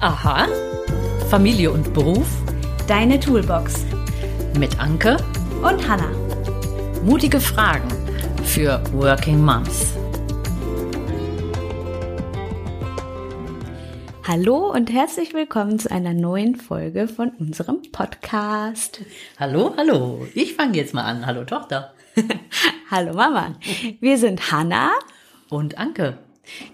Aha. 0.00 0.46
Familie 1.28 1.72
und 1.72 1.92
Beruf. 1.92 2.28
Deine 2.86 3.18
Toolbox. 3.18 3.84
Mit 4.56 4.78
Anke 4.78 5.16
und 5.60 5.88
Hanna. 5.88 6.08
Mutige 7.02 7.40
Fragen 7.40 7.88
für 8.44 8.80
Working 8.92 9.44
Moms. 9.44 9.94
Hallo 14.24 14.70
und 14.70 14.92
herzlich 14.92 15.34
willkommen 15.34 15.80
zu 15.80 15.90
einer 15.90 16.14
neuen 16.14 16.54
Folge 16.54 17.08
von 17.08 17.30
unserem 17.30 17.82
Podcast. 17.90 19.00
Hallo, 19.40 19.74
hallo. 19.76 20.28
Ich 20.32 20.54
fange 20.54 20.76
jetzt 20.76 20.94
mal 20.94 21.06
an. 21.06 21.26
Hallo 21.26 21.42
Tochter. 21.42 21.92
hallo 22.88 23.14
Mama. 23.14 23.56
Wir 23.98 24.16
sind 24.16 24.52
Hanna 24.52 24.92
und 25.50 25.76
Anke. 25.76 26.18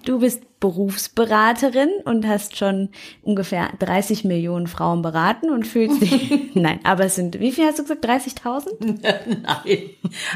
Du 0.05 0.21
bist 0.21 0.43
Berufsberaterin 0.61 1.91
und 2.05 2.27
hast 2.27 2.57
schon 2.57 2.89
ungefähr 3.23 3.71
30 3.79 4.25
Millionen 4.25 4.67
Frauen 4.67 5.03
beraten 5.03 5.51
und 5.51 5.67
fühlst 5.67 6.01
dich. 6.01 6.31
Nein, 6.55 6.81
aber 6.85 7.05
es 7.05 7.17
sind, 7.17 7.39
wie 7.41 7.53
viel 7.53 7.67
hast 7.67 7.79
du 7.79 7.82
gesagt? 7.82 8.05
30.000? 8.05 9.01
Nein, 9.43 9.91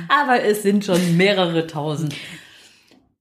aber 0.09 0.43
es 0.43 0.63
sind 0.63 0.85
schon 0.85 1.17
mehrere 1.17 1.67
tausend 1.67 2.15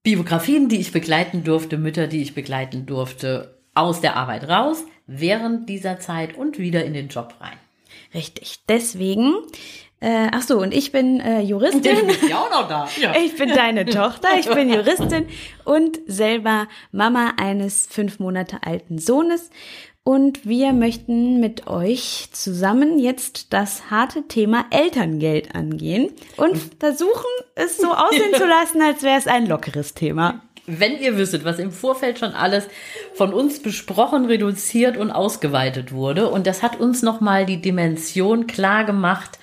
Biografien, 0.04 0.70
die 0.70 0.80
ich 0.80 0.92
begleiten 0.92 1.44
durfte, 1.44 1.78
Mütter, 1.78 2.08
die 2.08 2.22
ich 2.22 2.34
begleiten 2.34 2.86
durfte, 2.86 3.58
aus 3.74 4.02
der 4.02 4.16
Arbeit 4.16 4.48
raus, 4.48 4.84
während 5.06 5.70
dieser 5.70 6.00
Zeit 6.00 6.38
und 6.38 6.60
wieder 6.60 6.86
in 6.86 6.94
den 6.94 7.10
Job 7.10 7.36
rein. 7.40 7.58
Richtig. 8.14 8.60
Deswegen 8.68 9.34
äh, 10.00 10.28
ach 10.32 10.44
so, 10.44 10.60
und 10.60 10.74
ich 10.74 10.92
bin 10.92 11.20
äh, 11.20 11.42
Juristin. 11.42 11.82
Du 11.82 12.06
bist 12.06 12.24
ja 12.30 12.40
auch 12.40 12.52
noch 12.52 12.68
da. 12.68 12.88
Ja. 12.98 13.16
Ich 13.16 13.36
bin 13.36 13.50
deine 13.50 13.86
Tochter, 13.86 14.30
ich 14.40 14.48
bin 14.48 14.72
Juristin 14.72 15.28
und 15.66 16.00
selber 16.08 16.68
Mama 16.92 17.34
eines 17.38 17.88
fünf 17.90 18.20
Monate 18.20 18.58
alten 18.64 19.00
Sohnes. 19.00 19.50
Und 20.04 20.48
wir 20.48 20.72
möchten 20.72 21.42
mit 21.42 21.68
euch 21.68 22.30
zusammen 22.32 22.98
jetzt 22.98 23.52
das 23.52 23.92
harte 23.92 24.26
Thema 24.28 24.66
Elterngeld 24.70 25.54
angehen 25.54 26.12
und 26.38 26.58
versuchen, 26.80 27.26
es 27.56 27.78
so 27.78 27.92
aussehen 27.92 28.34
zu 28.34 28.46
lassen, 28.48 28.82
als 28.82 29.04
wäre 29.04 29.18
es 29.18 29.28
ein 29.28 29.48
lockeres 29.48 29.96
Thema. 29.96 30.42
Wenn 30.66 31.00
ihr 31.00 31.18
wüsstet, 31.18 31.44
was 31.44 31.60
im 31.60 31.72
Vorfeld 31.72 32.20
schon 32.20 32.34
alles 32.34 32.68
von 33.16 33.34
uns 33.34 33.62
besprochen, 33.62 34.26
reduziert 34.26 34.96
und 34.96 35.12
ausgeweitet 35.12 35.92
wurde, 35.92 36.30
und 36.30 36.48
das 36.48 36.64
hat 36.64 36.80
uns 36.80 37.02
nochmal 37.02 37.46
die 37.46 37.62
Dimension 37.62 38.48
klar 38.48 38.86
gemacht, 38.86 39.40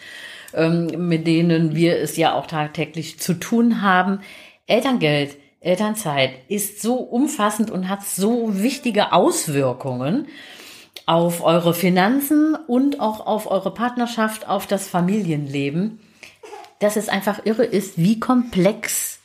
ähm, 0.54 1.08
mit 1.08 1.26
denen 1.26 1.74
wir 1.74 1.98
es 1.98 2.16
ja 2.16 2.34
auch 2.34 2.46
tagtäglich 2.46 3.18
zu 3.18 3.34
tun 3.34 3.82
haben. 3.82 4.20
Elterngeld, 4.66 5.36
Elternzeit 5.60 6.30
ist 6.48 6.82
so 6.82 6.96
umfassend 6.96 7.70
und 7.70 7.88
hat 7.88 8.04
so 8.04 8.62
wichtige 8.62 9.12
Auswirkungen 9.12 10.28
auf 11.06 11.42
eure 11.42 11.74
Finanzen 11.74 12.54
und 12.54 13.00
auch 13.00 13.26
auf 13.26 13.50
eure 13.50 13.72
Partnerschaft, 13.72 14.48
auf 14.48 14.66
das 14.66 14.88
Familienleben, 14.88 16.00
dass 16.80 16.96
es 16.96 17.08
einfach 17.08 17.44
irre 17.44 17.64
ist, 17.64 17.98
wie 17.98 18.20
komplex 18.20 19.20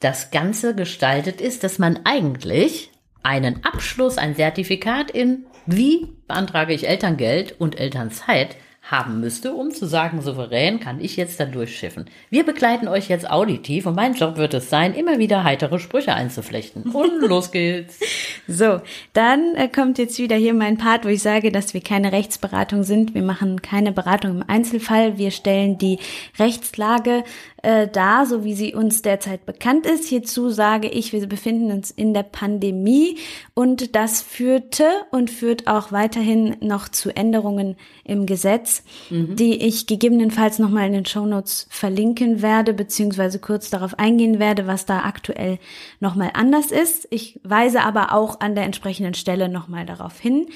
das 0.00 0.30
Ganze 0.30 0.74
gestaltet 0.74 1.40
ist, 1.40 1.64
dass 1.64 1.78
man 1.78 2.00
eigentlich 2.04 2.90
einen 3.22 3.64
Abschluss, 3.64 4.18
ein 4.18 4.36
Zertifikat 4.36 5.10
in 5.10 5.46
wie 5.66 6.06
beantrage 6.26 6.72
ich 6.72 6.88
Elterngeld 6.88 7.60
und 7.60 7.78
Elternzeit 7.78 8.56
haben 8.90 9.20
müsste, 9.20 9.52
um 9.52 9.70
zu 9.70 9.86
sagen, 9.86 10.22
souverän 10.22 10.80
kann 10.80 11.00
ich 11.00 11.16
jetzt 11.16 11.38
da 11.38 11.44
durchschiffen. 11.44 12.06
Wir 12.30 12.44
begleiten 12.44 12.88
euch 12.88 13.08
jetzt 13.08 13.30
auditiv 13.30 13.84
und 13.84 13.94
mein 13.94 14.14
Job 14.14 14.38
wird 14.38 14.54
es 14.54 14.70
sein, 14.70 14.94
immer 14.94 15.18
wieder 15.18 15.44
heitere 15.44 15.78
Sprüche 15.78 16.14
einzuflechten. 16.14 16.84
Und 16.84 17.20
los 17.28 17.50
geht's. 17.50 18.00
So, 18.46 18.80
dann 19.12 19.54
äh, 19.56 19.68
kommt 19.68 19.98
jetzt 19.98 20.18
wieder 20.18 20.36
hier 20.36 20.54
mein 20.54 20.78
Part, 20.78 21.04
wo 21.04 21.08
ich 21.08 21.22
sage, 21.22 21.52
dass 21.52 21.74
wir 21.74 21.82
keine 21.82 22.12
Rechtsberatung 22.12 22.82
sind. 22.82 23.14
Wir 23.14 23.22
machen 23.22 23.60
keine 23.60 23.92
Beratung 23.92 24.36
im 24.36 24.44
Einzelfall. 24.46 25.18
Wir 25.18 25.32
stellen 25.32 25.76
die 25.76 25.98
Rechtslage 26.38 27.24
äh, 27.62 27.88
da, 27.88 28.24
so 28.24 28.44
wie 28.44 28.54
sie 28.54 28.74
uns 28.74 29.02
derzeit 29.02 29.44
bekannt 29.44 29.86
ist. 29.86 30.06
Hierzu 30.06 30.48
sage 30.50 30.88
ich, 30.88 31.12
wir 31.12 31.26
befinden 31.26 31.72
uns 31.72 31.90
in 31.90 32.14
der 32.14 32.22
Pandemie 32.22 33.18
und 33.54 33.96
das 33.96 34.22
führte 34.22 34.84
und 35.10 35.30
führt 35.30 35.66
auch 35.66 35.92
weiterhin 35.92 36.56
noch 36.60 36.88
zu 36.88 37.14
Änderungen 37.14 37.76
im 38.04 38.26
Gesetz, 38.26 38.77
mhm. 39.10 39.36
die 39.36 39.62
ich 39.62 39.86
gegebenenfalls 39.86 40.58
nochmal 40.58 40.86
in 40.86 40.92
den 40.92 41.06
Shownotes 41.06 41.66
verlinken 41.70 42.42
werde, 42.42 42.74
beziehungsweise 42.74 43.38
kurz 43.38 43.70
darauf 43.70 43.98
eingehen 43.98 44.38
werde, 44.38 44.66
was 44.66 44.86
da 44.86 45.00
aktuell 45.00 45.58
nochmal 46.00 46.30
anders 46.34 46.70
ist. 46.70 47.08
Ich 47.10 47.40
weise 47.44 47.82
aber 47.82 48.12
auch 48.12 48.40
an 48.40 48.54
der 48.54 48.64
entsprechenden 48.64 49.14
Stelle 49.14 49.48
nochmal 49.48 49.86
darauf 49.86 50.18
hin. 50.18 50.46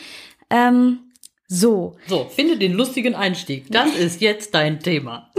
Ähm, 0.50 1.00
so. 1.48 1.96
So, 2.06 2.26
finde 2.30 2.56
den 2.56 2.72
lustigen 2.72 3.14
Einstieg. 3.14 3.66
Das 3.70 3.94
ist 3.96 4.20
jetzt 4.20 4.54
dein 4.54 4.80
Thema. 4.80 5.30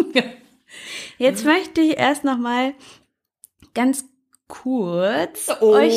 Jetzt 1.18 1.46
möchte 1.46 1.82
ich 1.82 1.98
erst 1.98 2.24
noch 2.24 2.38
mal 2.38 2.74
ganz 3.74 4.06
kurz 4.48 5.50
oh 5.62 5.74
euch, 5.74 5.94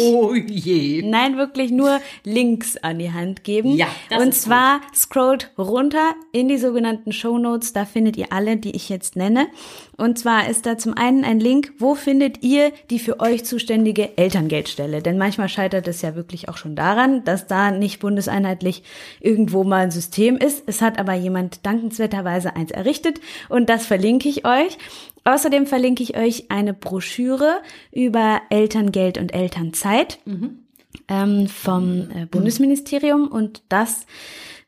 je. 0.49 1.03
nein, 1.03 1.37
wirklich 1.37 1.71
nur 1.71 2.01
Links 2.25 2.77
an 2.77 2.99
die 2.99 3.12
Hand 3.12 3.45
geben. 3.45 3.77
Ja, 3.77 3.89
das 4.09 4.23
Und 4.23 4.34
zwar 4.34 4.81
gut. 4.81 4.97
scrollt 4.97 5.53
runter 5.59 6.15
in 6.33 6.49
die 6.49 6.57
sogenannten 6.57 7.12
Show 7.12 7.39
Notes, 7.39 7.73
da 7.73 7.84
findet 7.84 8.17
ihr 8.17 8.33
alle, 8.33 8.57
die 8.57 8.75
ich 8.75 8.89
jetzt 8.89 9.17
nenne. 9.17 9.49
Und 9.97 10.19
zwar 10.19 10.49
ist 10.49 10.65
da 10.65 10.79
zum 10.79 10.95
einen 10.95 11.25
ein 11.25 11.41
Link, 11.41 11.73
wo 11.79 11.95
findet 11.95 12.43
ihr 12.43 12.73
die 12.91 12.99
für 12.99 13.21
euch 13.21 13.45
zuständige 13.45 14.17
Elterngeldstelle? 14.17 15.03
Denn 15.03 15.19
manchmal 15.19 15.49
scheitert 15.49 15.89
es 15.89 16.03
ja 16.03 16.15
wirklich 16.15 16.49
auch 16.49 16.57
schon 16.57 16.77
daran, 16.77 17.25
dass 17.25 17.47
da 17.47 17.71
nicht 17.71 18.01
bundeseinheitlich 18.01 18.83
irgendwo 19.21 19.65
mal 19.65 19.84
ein 19.84 19.91
System 19.91 20.37
ist. 20.37 20.63
Es 20.67 20.81
hat 20.83 20.99
aber 20.99 21.15
jemand 21.15 21.67
dankenswerterweise 21.67 22.57
eins 22.57 22.71
errichtet 22.71 23.21
und 23.49 23.69
das 23.69 23.87
verlinke 23.87 24.28
ich 24.28 24.47
euch. 24.47 24.78
Außerdem 25.27 25.67
verlinke 25.67 26.05
ich 26.05 26.17
euch 26.17 26.53
eine 26.53 26.73
Broschüre 26.73 27.61
über 27.91 28.41
Elterngeld 28.49 29.19
und 29.19 29.35
Elternzeit 29.35 30.21
mhm. 30.25 30.61
ähm, 31.09 31.49
vom 31.49 32.09
äh, 32.15 32.27
Bundesministerium 32.27 33.27
und 33.27 33.63
das 33.69 34.07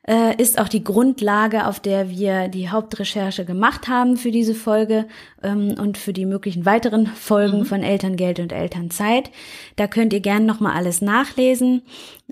äh, 0.08 0.34
ist 0.42 0.58
auch 0.58 0.66
die 0.66 0.82
Grundlage, 0.82 1.68
auf 1.68 1.78
der 1.78 2.10
wir 2.10 2.48
die 2.48 2.70
Hauptrecherche 2.70 3.44
gemacht 3.44 3.86
haben 3.86 4.16
für 4.16 4.32
diese 4.32 4.56
Folge 4.56 5.06
ähm, 5.44 5.76
und 5.78 5.96
für 5.96 6.12
die 6.12 6.26
möglichen 6.26 6.66
weiteren 6.66 7.06
Folgen 7.06 7.60
mhm. 7.60 7.64
von 7.64 7.84
Elterngeld 7.84 8.40
und 8.40 8.52
Elternzeit. 8.52 9.30
Da 9.76 9.86
könnt 9.86 10.12
ihr 10.12 10.20
gern 10.20 10.44
nochmal 10.44 10.74
alles 10.74 11.02
nachlesen. 11.02 11.82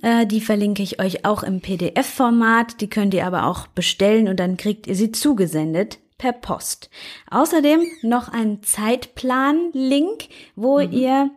Äh, 0.02 0.26
die 0.26 0.40
verlinke 0.40 0.82
ich 0.82 1.00
euch 1.00 1.24
auch 1.24 1.44
im 1.44 1.60
PDF-Format. 1.60 2.80
Die 2.80 2.90
könnt 2.90 3.14
ihr 3.14 3.24
aber 3.24 3.46
auch 3.46 3.68
bestellen 3.68 4.26
und 4.26 4.40
dann 4.40 4.56
kriegt 4.56 4.88
ihr 4.88 4.96
sie 4.96 5.12
zugesendet 5.12 6.00
per 6.18 6.32
Post. 6.32 6.90
Außerdem 7.30 7.86
noch 8.02 8.28
ein 8.28 8.62
Zeitplan-Link, 8.62 10.28
wo 10.54 10.80
mhm. 10.80 10.92
ihr 10.92 11.30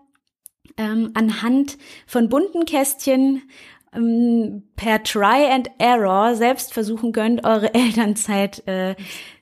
ähm, 0.77 1.11
anhand 1.13 1.77
von 2.07 2.29
bunten 2.29 2.65
Kästchen 2.65 3.43
ähm, 3.93 4.63
per 4.75 5.03
Try 5.03 5.51
and 5.51 5.69
Error 5.77 6.35
selbst 6.35 6.73
versuchen 6.73 7.11
könnt, 7.11 7.43
eure 7.43 7.73
Elternzeit 7.73 8.63
äh, 8.67 8.95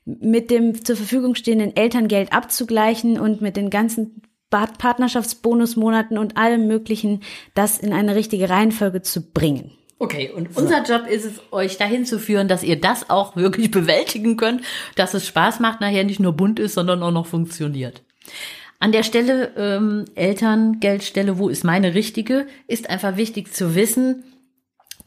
mit 0.06 0.50
dem 0.52 0.84
zur 0.84 0.96
Verfügung 0.96 1.36
stehenden 1.36 1.76
Elterngeld 1.76 2.34
abzugleichen 2.34 3.20
und 3.20 3.42
mit 3.42 3.58
den 3.58 3.70
ganzen 3.70 4.22
Partnerschaftsbonusmonaten 4.50 6.18
und 6.18 6.38
allem 6.38 6.68
Möglichen, 6.68 7.22
das 7.54 7.78
in 7.78 7.92
eine 7.92 8.16
richtige 8.16 8.50
Reihenfolge 8.50 9.02
zu 9.02 9.32
bringen. 9.32 9.72
Okay, 10.00 10.30
und 10.30 10.54
so. 10.54 10.62
unser 10.62 10.84
Job 10.84 11.08
ist 11.08 11.26
es, 11.26 11.42
euch 11.52 11.78
dahin 11.78 12.06
zu 12.06 12.20
führen, 12.20 12.48
dass 12.48 12.64
ihr 12.64 12.80
das 12.80 13.10
auch 13.10 13.36
wirklich 13.36 13.72
bewältigen 13.72 14.38
könnt, 14.38 14.62
dass 14.96 15.14
es 15.14 15.26
Spaß 15.26 15.60
macht, 15.60 15.82
nachher 15.82 16.04
nicht 16.04 16.20
nur 16.20 16.34
bunt 16.34 16.60
ist, 16.60 16.76
sondern 16.76 17.02
auch 17.02 17.12
noch 17.12 17.26
funktioniert. 17.26 18.04
An 18.80 18.92
der 18.92 19.02
Stelle 19.02 19.54
ähm, 19.58 20.06
Elterngeldstelle, 20.14 21.40
wo 21.40 21.50
ist 21.50 21.64
meine 21.64 21.96
richtige, 21.96 22.46
ist 22.68 22.90
einfach 22.90 23.18
wichtig 23.18 23.52
zu 23.54 23.74
wissen, 23.74 24.24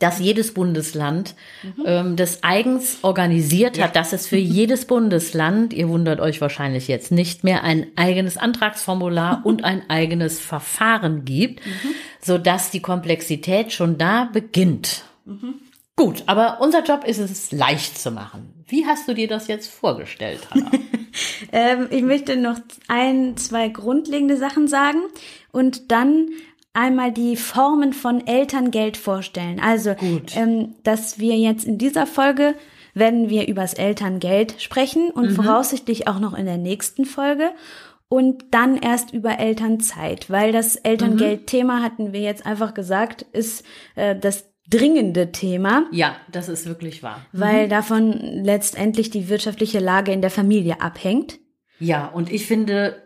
dass 0.00 0.18
jedes 0.18 0.52
Bundesland 0.52 1.36
mhm. 1.62 1.84
ähm, 1.86 2.16
das 2.16 2.42
eigens 2.42 2.98
organisiert 3.02 3.76
ja. 3.76 3.84
hat, 3.84 3.94
dass 3.94 4.12
es 4.12 4.26
für 4.26 4.36
jedes 4.36 4.86
Bundesland, 4.86 5.72
ihr 5.72 5.88
wundert 5.88 6.20
euch 6.20 6.40
wahrscheinlich 6.40 6.88
jetzt 6.88 7.12
nicht 7.12 7.44
mehr, 7.44 7.62
ein 7.62 7.86
eigenes 7.94 8.36
Antragsformular 8.36 9.42
und 9.44 9.62
ein 9.62 9.88
eigenes 9.88 10.40
Verfahren 10.40 11.24
gibt, 11.24 11.64
mhm. 11.64 11.94
so 12.20 12.38
dass 12.38 12.70
die 12.70 12.82
Komplexität 12.82 13.72
schon 13.72 13.98
da 13.98 14.24
beginnt. 14.24 15.04
Mhm. 15.24 15.54
Gut, 15.96 16.22
aber 16.26 16.62
unser 16.62 16.82
Job 16.82 17.04
ist 17.04 17.18
es, 17.18 17.52
leicht 17.52 17.98
zu 17.98 18.10
machen. 18.10 18.64
Wie 18.66 18.86
hast 18.86 19.06
du 19.06 19.12
dir 19.12 19.28
das 19.28 19.48
jetzt 19.48 19.70
vorgestellt, 19.70 20.40
Hanna? 20.50 20.70
ähm, 21.52 21.88
ich 21.90 22.02
möchte 22.02 22.36
noch 22.36 22.58
ein, 22.88 23.36
zwei 23.36 23.68
grundlegende 23.68 24.38
Sachen 24.38 24.66
sagen 24.66 25.00
und 25.52 25.92
dann 25.92 26.30
einmal 26.72 27.12
die 27.12 27.36
Formen 27.36 27.92
von 27.92 28.26
Elterngeld 28.26 28.96
vorstellen. 28.96 29.60
Also, 29.60 29.94
ähm, 30.34 30.74
dass 30.82 31.18
wir 31.18 31.36
jetzt 31.36 31.64
in 31.64 31.78
dieser 31.78 32.06
Folge 32.06 32.54
werden 32.94 33.28
wir 33.30 33.48
übers 33.48 33.74
Elterngeld 33.74 34.60
sprechen 34.60 35.10
und 35.10 35.30
mhm. 35.30 35.34
voraussichtlich 35.34 36.08
auch 36.08 36.18
noch 36.18 36.34
in 36.34 36.46
der 36.46 36.58
nächsten 36.58 37.04
Folge 37.04 37.50
und 38.08 38.46
dann 38.50 38.76
erst 38.76 39.12
über 39.12 39.38
Elternzeit, 39.38 40.28
weil 40.28 40.50
das 40.50 40.74
Elterngeld-Thema 40.76 41.82
hatten 41.82 42.12
wir 42.12 42.20
jetzt 42.20 42.44
einfach 42.44 42.74
gesagt, 42.74 43.22
ist 43.32 43.64
äh, 43.94 44.16
das 44.16 44.50
dringende 44.68 45.32
Thema, 45.32 45.86
Ja, 45.92 46.16
das 46.30 46.48
ist 46.48 46.66
wirklich 46.66 47.02
wahr. 47.02 47.24
weil 47.32 47.68
davon 47.68 48.12
letztendlich 48.12 49.10
die 49.10 49.28
wirtschaftliche 49.28 49.78
Lage 49.78 50.12
in 50.12 50.20
der 50.20 50.30
Familie 50.30 50.80
abhängt. 50.80 51.38
Ja, 51.78 52.06
und 52.06 52.30
ich 52.30 52.46
finde 52.46 52.96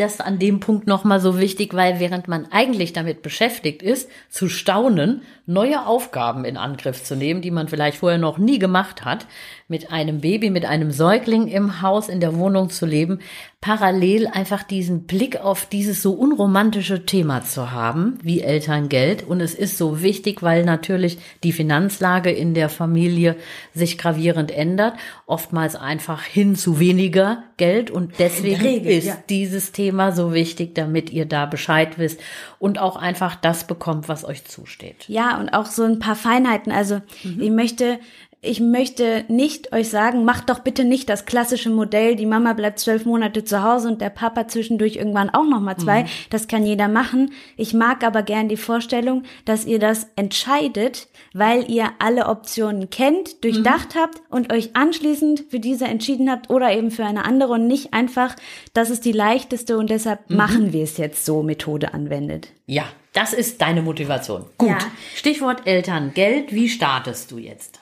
das 0.00 0.20
an 0.20 0.38
dem 0.38 0.60
Punkt 0.60 0.86
nochmal 0.86 1.20
so 1.20 1.38
wichtig, 1.38 1.74
weil 1.74 2.00
während 2.00 2.28
man 2.28 2.46
eigentlich 2.50 2.92
damit 2.92 3.22
beschäftigt 3.22 3.82
ist, 3.82 4.10
zu 4.28 4.48
staunen, 4.48 5.22
neue 5.46 5.86
Aufgaben 5.86 6.44
in 6.44 6.56
Angriff 6.56 7.02
zu 7.02 7.16
nehmen, 7.16 7.40
die 7.40 7.50
man 7.50 7.68
vielleicht 7.68 7.98
vorher 7.98 8.18
noch 8.18 8.38
nie 8.38 8.58
gemacht 8.58 9.04
hat, 9.04 9.26
mit 9.68 9.92
einem 9.92 10.22
Baby, 10.22 10.48
mit 10.48 10.64
einem 10.64 10.90
Säugling 10.90 11.46
im 11.46 11.82
Haus, 11.82 12.08
in 12.08 12.20
der 12.20 12.34
Wohnung 12.36 12.70
zu 12.70 12.86
leben, 12.86 13.20
parallel 13.60 14.28
einfach 14.28 14.62
diesen 14.62 15.04
Blick 15.04 15.40
auf 15.40 15.66
dieses 15.66 16.00
so 16.00 16.12
unromantische 16.12 17.04
Thema 17.04 17.42
zu 17.44 17.70
haben, 17.72 18.18
wie 18.22 18.40
Elterngeld. 18.40 19.24
Und 19.24 19.40
es 19.40 19.54
ist 19.54 19.76
so 19.76 20.00
wichtig, 20.00 20.42
weil 20.42 20.64
natürlich 20.64 21.18
die 21.42 21.52
Finanzlage 21.52 22.30
in 22.30 22.54
der 22.54 22.68
Familie 22.68 23.36
sich 23.74 23.98
gravierend 23.98 24.52
ändert, 24.52 24.94
oftmals 25.26 25.76
einfach 25.76 26.22
hin 26.22 26.54
zu 26.54 26.78
weniger 26.78 27.42
Geld. 27.56 27.90
Und 27.90 28.12
deswegen 28.20 28.62
Regel, 28.62 28.92
ist 28.92 29.06
ja. 29.06 29.18
dieses 29.28 29.72
Thema 29.72 30.12
so 30.12 30.32
wichtig, 30.32 30.74
damit 30.74 31.10
ihr 31.10 31.26
da 31.26 31.44
Bescheid 31.44 31.98
wisst 31.98 32.20
und 32.60 32.78
auch 32.78 32.96
einfach 32.96 33.34
das 33.34 33.66
bekommt, 33.66 34.08
was 34.08 34.24
euch 34.24 34.44
zusteht. 34.44 35.04
Ja, 35.08 35.38
und 35.38 35.50
auch 35.50 35.66
so 35.66 35.82
ein 35.82 35.98
paar 35.98 36.16
Feinheiten. 36.16 36.72
Also 36.72 37.00
ich 37.22 37.50
möchte, 37.50 37.98
ich 38.40 38.60
möchte 38.60 39.24
nicht 39.26 39.72
euch 39.72 39.88
sagen, 39.88 40.24
macht 40.24 40.48
doch 40.48 40.60
bitte 40.60 40.84
nicht 40.84 41.08
das 41.08 41.24
klassische 41.24 41.70
Modell, 41.70 42.14
die 42.14 42.26
Mama 42.26 42.52
bleibt 42.52 42.78
zwölf 42.78 43.04
Monate 43.04 43.44
zu 43.44 43.64
Hause 43.64 43.88
und 43.88 44.00
der 44.00 44.10
Papa 44.10 44.46
zwischendurch 44.46 44.94
irgendwann 44.94 45.30
auch 45.30 45.44
noch 45.44 45.60
mal 45.60 45.76
zwei. 45.76 46.06
Das 46.30 46.46
kann 46.46 46.64
jeder 46.64 46.86
machen. 46.86 47.32
Ich 47.56 47.74
mag 47.74 48.04
aber 48.04 48.22
gern 48.22 48.48
die 48.48 48.56
Vorstellung, 48.56 49.24
dass 49.44 49.64
ihr 49.64 49.80
das 49.80 50.06
entscheidet, 50.14 51.08
weil 51.32 51.68
ihr 51.68 51.90
alle 51.98 52.26
Optionen 52.26 52.90
kennt, 52.90 53.42
durchdacht 53.42 53.96
habt 53.96 54.22
und 54.30 54.52
euch 54.52 54.76
anschließend 54.76 55.46
für 55.50 55.58
diese 55.58 55.86
entschieden 55.86 56.30
habt 56.30 56.48
oder 56.48 56.72
eben 56.72 56.92
für 56.92 57.04
eine 57.04 57.24
andere 57.24 57.54
und 57.54 57.66
nicht 57.66 57.92
einfach, 57.92 58.36
das 58.72 58.90
ist 58.90 59.04
die 59.04 59.12
leichteste 59.12 59.76
und 59.78 59.90
deshalb 59.90 60.30
machen 60.30 60.72
wir 60.72 60.84
es 60.84 60.96
jetzt 60.96 61.24
so 61.24 61.42
Methode 61.42 61.92
anwendet. 61.92 62.48
Ja, 62.66 62.84
das 63.14 63.32
ist 63.32 63.60
deine 63.60 63.82
Motivation. 63.82 64.44
Gut. 64.58 64.68
Ja. 64.68 64.78
Stichwort 65.16 65.66
Elterngeld. 65.66 66.52
Wie 66.52 66.68
startest 66.68 67.32
du 67.32 67.38
jetzt? 67.38 67.77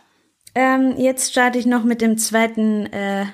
Ähm, 0.57 0.95
jetzt 0.97 1.31
starte 1.31 1.59
ich 1.59 1.67
noch 1.67 1.85
mit 1.85 2.01
dem 2.01 2.17
zweiten, 2.17 2.87
äh, 2.87 3.27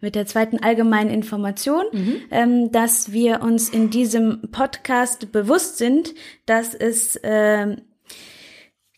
mit 0.00 0.14
der 0.14 0.24
zweiten 0.24 0.62
allgemeinen 0.62 1.10
Information, 1.10 1.84
ähm, 2.30 2.70
dass 2.70 3.10
wir 3.10 3.42
uns 3.42 3.68
in 3.68 3.90
diesem 3.90 4.42
Podcast 4.52 5.32
bewusst 5.32 5.78
sind, 5.78 6.14
dass 6.46 6.72
es 6.74 7.18
ähm, 7.24 7.82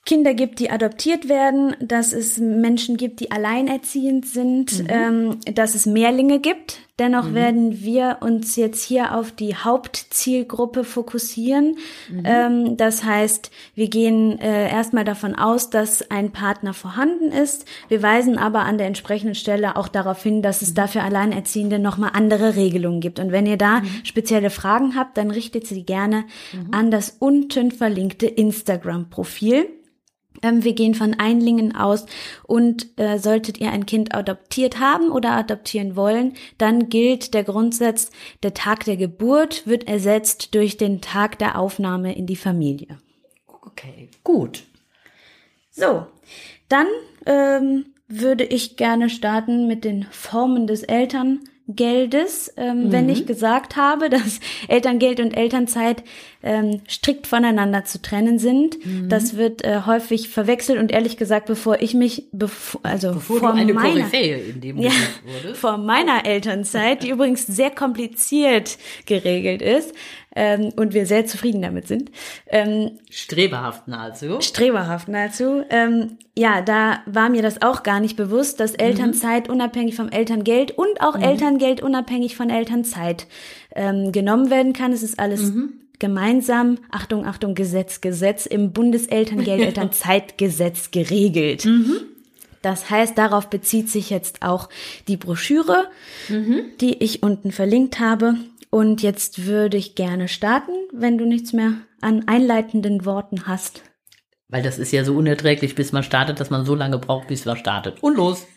Kinder 0.05 0.35
gibt, 0.35 0.59
die 0.59 0.69
adoptiert 0.69 1.29
werden, 1.29 1.77
dass 1.79 2.13
es 2.13 2.39
Menschen 2.39 2.97
gibt, 2.97 3.21
die 3.21 3.31
alleinerziehend 3.31 4.27
sind, 4.27 4.85
ähm, 4.89 5.39
dass 5.55 5.77
es 5.77 5.87
Mehrlinge 5.87 6.41
gibt. 6.41 6.81
Dennoch 6.99 7.33
werden 7.35 7.83
wir 7.83 8.19
uns 8.21 8.57
jetzt 8.57 8.85
hier 8.85 9.17
auf 9.17 9.33
die 9.33 9.55
Hauptzielgruppe 9.55 10.85
fokussieren. 10.85 11.77
Ähm, 12.25 12.77
das 12.77 13.05
heißt, 13.05 13.51
wir 13.75 13.89
gehen 13.89 14.39
äh, 14.41 14.69
erstmal 14.71 15.05
davon 15.05 15.37
aus, 15.37 15.71
dass 15.71 16.11
ein 16.11 16.33
Partner 16.33 16.75
vorhanden 16.75 17.31
ist. 17.33 17.65
Wir 17.89 18.03
weisen 18.03 18.39
aber 18.39 18.61
an 18.61 18.79
der 18.79 18.89
entsprechenden 18.89 19.37
Stelle 19.37 19.77
auch 19.77 19.89
darauf 19.89 20.23
hin, 20.23 20.43
dass 20.43 20.63
es 20.63 20.75
dafür 20.75 21.05
Alleinerziehende 21.05 21.79
nochmal 21.79 22.11
andere 22.13 22.57
Regelungen 22.57 23.01
gibt. 23.01 23.21
Und 23.21 23.33
wenn 23.33 23.47
ihr 23.47 23.57
da 23.57 23.83
spezielle 24.03 24.51
Fragen 24.51 24.97
habt, 24.97 25.17
dann 25.17 25.31
richtet 25.31 25.67
sie 25.67 25.85
gerne 25.85 26.25
an 26.73 26.91
das 26.91 27.17
unten 27.21 27.71
verlinkte 27.71 28.27
Instagram-Profil. 28.27 29.69
Ähm, 30.43 30.65
wir 30.65 30.75
gehen 30.75 30.94
von 30.94 31.15
Einlingen 31.15 31.75
aus 31.75 32.06
und 32.44 32.99
äh, 32.99 33.19
solltet 33.19 33.59
ihr 33.59 33.71
ein 33.71 33.87
Kind 33.87 34.15
adoptiert 34.15 34.81
haben 34.81 35.11
oder 35.11 35.33
adoptieren 35.33 35.97
wollen, 35.97 36.35
dann 36.59 36.89
gilt 36.89 37.35
der 37.35 37.44
Grundsatz, 37.44 38.11
der 38.43 38.55
Tag 38.55 38.85
der 38.85 38.97
Geburt 38.97 39.67
wird 39.67 39.89
ersetzt 39.89 40.55
durch 40.55 40.77
den 40.77 41.00
Tag 41.00 41.39
der 41.39 41.59
Aufnahme 41.59 42.15
in 42.17 42.27
die 42.27 42.37
Familie. 42.37 42.99
Okay, 43.47 44.09
gut. 44.25 44.65
So, 45.71 46.06
dann 46.69 46.87
ähm, 47.25 47.87
würde 48.09 48.44
ich 48.44 48.77
gerne 48.77 49.09
starten 49.09 49.67
mit 49.67 49.85
den 49.85 50.05
Formen 50.11 50.67
des 50.67 50.83
Elterngeldes. 51.69 52.53
Ähm, 52.56 52.93
Wenn 52.93 53.09
ich 53.09 53.26
gesagt 53.26 53.76
habe, 53.76 54.11
dass 54.11 54.41
Elterngeld 54.69 55.20
und 55.20 55.37
Elternzeit 55.37 56.03
ähm, 56.43 56.81
strikt 56.88 57.26
voneinander 57.26 57.85
zu 57.85 58.03
trennen 58.03 58.38
sind, 58.38 58.79
das 59.09 59.37
wird 59.37 59.64
äh, 59.64 59.82
häufig 59.87 60.29
verwechselt 60.29 60.79
und 60.79 60.91
ehrlich 60.91 61.17
gesagt, 61.17 61.47
bevor 61.47 61.81
ich 61.81 61.94
mich, 61.94 62.26
bevor, 62.32 62.81
also 62.85 63.12
Bevor 63.12 63.38
vor 63.38 63.55
meiner, 63.55 63.75
Koryphäe 63.75 64.38
in 64.38 64.61
dem 64.61 64.79
ja, 64.79 64.91
vor 65.55 65.79
meiner 65.79 66.26
Elternzeit, 66.26 67.03
die 67.05 67.11
übrigens 67.11 67.47
sehr 67.47 67.70
kompliziert 67.70 68.79
geregelt 69.06 69.62
ist 69.62 69.94
ähm, 70.34 70.73
und 70.76 70.94
wir 70.94 71.05
sehr 71.06 71.26
zufrieden 71.26 71.61
damit 71.62 71.87
sind, 71.88 72.11
ähm, 72.49 72.93
Streberhaft 73.11 73.88
nahezu. 73.88 74.40
streberhaft 74.40 75.08
nahezu. 75.08 75.64
Ähm, 75.70 76.19
ja, 76.37 76.62
da 76.62 77.00
war 77.06 77.29
mir 77.29 77.43
das 77.43 77.61
auch 77.62 77.82
gar 77.82 77.99
nicht 78.00 78.17
bewusst, 78.17 78.61
dass 78.61 78.75
Elternzeit 78.75 79.50
unabhängig 79.50 79.96
vom 79.96 80.08
Elterngeld 80.08 80.70
und 80.73 81.00
auch 81.00 81.19
Elterngeld 81.19 81.82
unabhängig 81.82 82.37
von 82.37 82.49
Elternzeit 82.49 83.26
ähm, 83.75 84.12
genommen 84.12 84.50
werden 84.50 84.73
kann. 84.73 84.93
Es 84.93 85.02
ist 85.02 85.19
alles 85.19 85.52
gemeinsam, 85.99 86.79
Achtung, 86.90 87.26
Achtung, 87.26 87.55
Gesetz, 87.55 88.00
Gesetz 88.00 88.46
im 88.46 88.73
Bundeselterngeld-Elternzeitgesetz 88.73 90.90
geregelt. 90.90 91.69
Das 92.61 92.90
heißt, 92.90 93.17
darauf 93.19 93.50
bezieht 93.50 93.88
sich 93.88 94.11
jetzt 94.11 94.43
auch 94.43 94.69
die 95.06 95.17
Broschüre, 95.17 95.88
die 96.81 97.02
ich 97.02 97.23
unten 97.23 97.52
verlinkt 97.52 98.00
habe. 98.00 98.34
Und 98.75 99.03
jetzt 99.03 99.45
würde 99.45 99.77
ich 99.77 99.97
gerne 99.97 100.29
starten, 100.29 100.73
wenn 100.95 101.19
du 101.19 101.27
nichts 101.27 101.53
mehr 101.53 101.75
an 102.01 102.27
einleitenden 102.27 103.05
Worten 103.05 103.47
hast. 103.47 103.83
Weil 104.49 104.63
das 104.63 104.79
ist 104.79 104.93
ja 104.93 105.05
so 105.05 105.15
unerträglich, 105.15 105.75
bis 105.75 105.93
man 105.93 106.03
startet, 106.03 106.41
dass 106.41 106.49
man 106.49 106.65
so 106.65 106.75
lange 106.75 106.99
braucht, 106.99 107.29
bis 107.29 107.45
man 107.45 107.59
startet. 107.59 108.03
Und 108.03 108.17
los. 108.17 108.47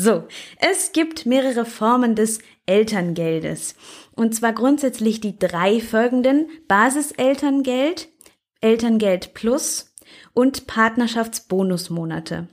So, 0.00 0.28
es 0.60 0.92
gibt 0.92 1.26
mehrere 1.26 1.64
Formen 1.64 2.14
des 2.14 2.38
Elterngeldes. 2.66 3.74
Und 4.14 4.32
zwar 4.32 4.52
grundsätzlich 4.52 5.20
die 5.20 5.36
drei 5.36 5.80
folgenden. 5.80 6.46
Basiselterngeld, 6.68 8.08
Elterngeld 8.60 9.34
Plus 9.34 9.96
und 10.34 10.68
Partnerschaftsbonusmonate. 10.68 12.46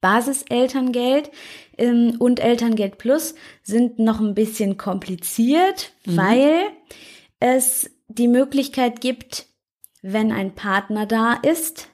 Basiselterngeld 0.00 1.30
ähm, 1.76 2.16
und 2.18 2.40
Elterngeld 2.40 2.98
Plus 2.98 3.34
sind 3.62 3.98
noch 3.98 4.20
ein 4.20 4.34
bisschen 4.34 4.76
kompliziert, 4.76 5.92
weil 6.04 6.70
es 7.40 7.90
die 8.08 8.28
Möglichkeit 8.28 9.00
gibt, 9.00 9.46
wenn 10.02 10.32
ein 10.32 10.54
Partner 10.54 11.06
da 11.06 11.34
ist, 11.34 11.88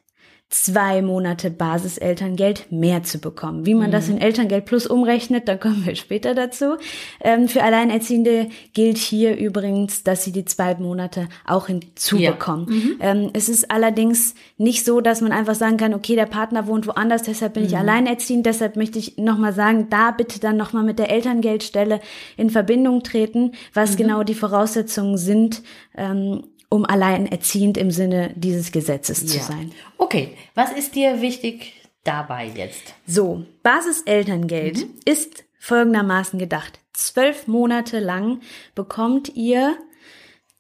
zwei 0.54 1.02
Monate 1.02 1.50
Basiselterngeld 1.50 2.70
mehr 2.70 3.02
zu 3.02 3.18
bekommen. 3.18 3.66
Wie 3.66 3.75
man 3.75 3.90
das 3.90 4.08
in 4.08 4.18
Elterngeld 4.18 4.66
Plus 4.66 4.87
umrechnet, 4.87 5.49
da 5.49 5.56
kommen 5.56 5.84
wir 5.84 5.96
später 5.96 6.32
dazu. 6.32 6.76
Ähm, 7.20 7.49
für 7.49 7.64
Alleinerziehende 7.64 8.49
gilt 8.73 8.96
hier 8.96 9.37
übrigens, 9.37 10.04
dass 10.04 10.23
sie 10.23 10.30
die 10.30 10.44
zwei 10.44 10.76
Monate 10.76 11.28
auch 11.44 11.66
hinzubekommen. 11.66 12.99
Ähm, 13.00 13.30
es 13.32 13.49
ist 13.49 13.73
allerdings 13.73 14.37
nicht 14.56 14.84
so, 14.84 15.00
dass 15.00 15.20
man 15.20 15.32
einfach 15.32 15.56
sagen 15.56 15.76
kann, 15.76 15.92
okay, 15.92 16.14
der 16.14 16.26
Partner 16.26 16.68
wohnt 16.68 16.87
woanders, 16.87 17.25
deshalb 17.25 17.54
bin 17.54 17.64
ich 17.64 17.76
alleinerziehend, 17.76 18.46
deshalb 18.46 18.76
möchte 18.76 19.00
ich 19.00 19.18
nochmal 19.18 19.52
sagen, 19.52 19.88
da 19.90 20.12
bitte 20.12 20.38
dann 20.38 20.56
nochmal 20.56 20.84
mit 20.84 21.00
der 21.00 21.11
Elterngeldstelle 21.11 22.00
in 22.37 22.50
Verbindung 22.50 23.02
treten, 23.02 23.52
was 23.73 23.96
genau 23.96 24.23
die 24.23 24.34
Voraussetzungen 24.34 25.18
sind, 25.18 25.64
ähm, 25.96 26.44
um 26.68 26.85
alleinerziehend 26.85 27.76
im 27.76 27.90
Sinne 27.90 28.33
dieses 28.37 28.73
Gesetzes 28.73 29.26
zu 29.26 29.37
Ja. 29.38 29.42
sein. 29.44 29.73
Okay, 29.99 30.37
was 30.54 30.73
ist 30.73 30.94
dir 30.94 31.21
wichtig 31.21 31.73
dabei 32.04 32.47
jetzt? 32.54 32.94
So, 33.06 33.44
Basiselterngeld 33.62 34.78
Mhm. 34.78 34.94
ist 35.04 35.44
folgendermaßen 35.59 36.38
gedacht. 36.38 36.80
Zwölf 36.92 37.47
Monate 37.47 37.99
lang 38.00 38.40
bekommt 38.75 39.33
ihr 39.35 39.76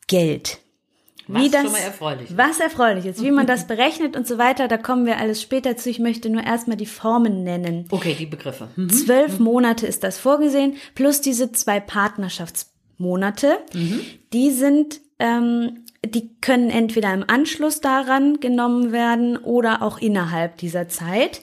Geld. 0.06 0.58
Was 1.26 1.46
schon 1.50 1.72
mal 1.72 1.78
erfreulich 1.78 2.28
ist. 2.30 2.36
Was 2.36 2.60
erfreulich 2.60 3.06
ist. 3.06 3.22
Wie 3.22 3.30
man 3.30 3.46
das 3.46 3.66
berechnet 3.66 4.14
und 4.14 4.26
so 4.26 4.36
weiter, 4.36 4.68
da 4.68 4.76
kommen 4.76 5.06
wir 5.06 5.16
alles 5.18 5.40
später 5.40 5.74
zu. 5.76 5.88
Ich 5.88 5.98
möchte 5.98 6.28
nur 6.28 6.42
erstmal 6.44 6.76
die 6.76 6.84
Formen 6.86 7.42
nennen. 7.44 7.86
Okay, 7.90 8.14
die 8.18 8.26
Begriffe. 8.26 8.68
Hm. 8.74 8.90
Zwölf 8.90 9.38
Monate 9.38 9.86
ist 9.86 10.04
das 10.04 10.18
vorgesehen, 10.18 10.76
plus 10.94 11.22
diese 11.22 11.50
zwei 11.52 11.80
Partnerschaftsmonate. 11.80 13.58
Die 14.32 14.50
sind, 14.50 15.00
ähm, 15.18 15.83
die 16.06 16.30
können 16.40 16.70
entweder 16.70 17.12
im 17.12 17.24
Anschluss 17.26 17.80
daran 17.80 18.40
genommen 18.40 18.92
werden 18.92 19.36
oder 19.36 19.82
auch 19.82 19.98
innerhalb 19.98 20.56
dieser 20.58 20.88
Zeit. 20.88 21.42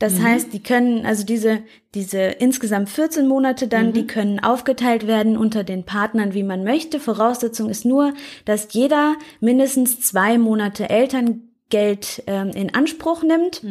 Das 0.00 0.18
heißt, 0.18 0.54
die 0.54 0.62
können, 0.62 1.04
also 1.04 1.26
diese, 1.26 1.62
diese 1.94 2.20
insgesamt 2.20 2.88
14 2.88 3.28
Monate 3.28 3.68
dann, 3.68 3.92
die 3.92 4.06
können 4.06 4.40
aufgeteilt 4.40 5.06
werden 5.06 5.36
unter 5.36 5.62
den 5.62 5.84
Partnern, 5.84 6.32
wie 6.32 6.42
man 6.42 6.64
möchte. 6.64 7.00
Voraussetzung 7.00 7.68
ist 7.68 7.84
nur, 7.84 8.14
dass 8.46 8.72
jeder 8.72 9.16
mindestens 9.40 10.00
zwei 10.00 10.38
Monate 10.38 10.88
Eltern 10.88 11.42
Geld 11.68 12.22
ähm, 12.26 12.48
in 12.50 12.74
Anspruch 12.74 13.22
nimmt 13.22 13.62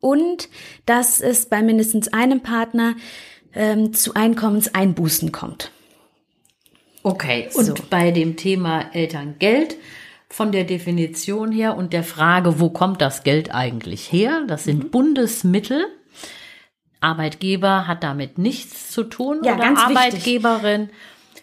und 0.00 0.48
dass 0.86 1.20
es 1.20 1.46
bei 1.46 1.62
mindestens 1.62 2.08
einem 2.08 2.40
Partner 2.40 2.94
ähm, 3.54 3.92
zu 3.92 4.14
Einkommenseinbußen 4.14 5.32
kommt. 5.32 5.70
Okay, 7.02 7.48
und 7.54 7.64
So. 7.64 7.74
bei 7.90 8.10
dem 8.12 8.36
Thema 8.36 8.94
Elterngeld 8.94 9.76
von 10.28 10.52
der 10.52 10.64
Definition 10.64 11.52
her 11.52 11.76
und 11.76 11.92
der 11.92 12.04
Frage, 12.04 12.60
wo 12.60 12.70
kommt 12.70 13.00
das 13.02 13.22
Geld 13.24 13.54
eigentlich 13.54 14.10
her? 14.12 14.44
Das 14.46 14.64
sind 14.64 14.84
Mhm. 14.84 14.90
Bundesmittel. 14.90 15.84
Arbeitgeber 17.00 17.88
hat 17.88 18.04
damit 18.04 18.38
nichts 18.38 18.90
zu 18.92 19.04
tun 19.04 19.40
Ja, 19.42 19.54
oder 19.54 19.62
ganz 19.62 19.80
wichtig. 19.80 19.96
Arbeitgeberin, 19.96 20.90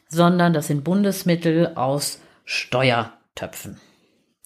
sondern 0.08 0.54
das 0.54 0.68
sind 0.68 0.84
Bundesmittel 0.84 1.74
aus 1.76 2.22
Steuertöpfen. 2.46 3.78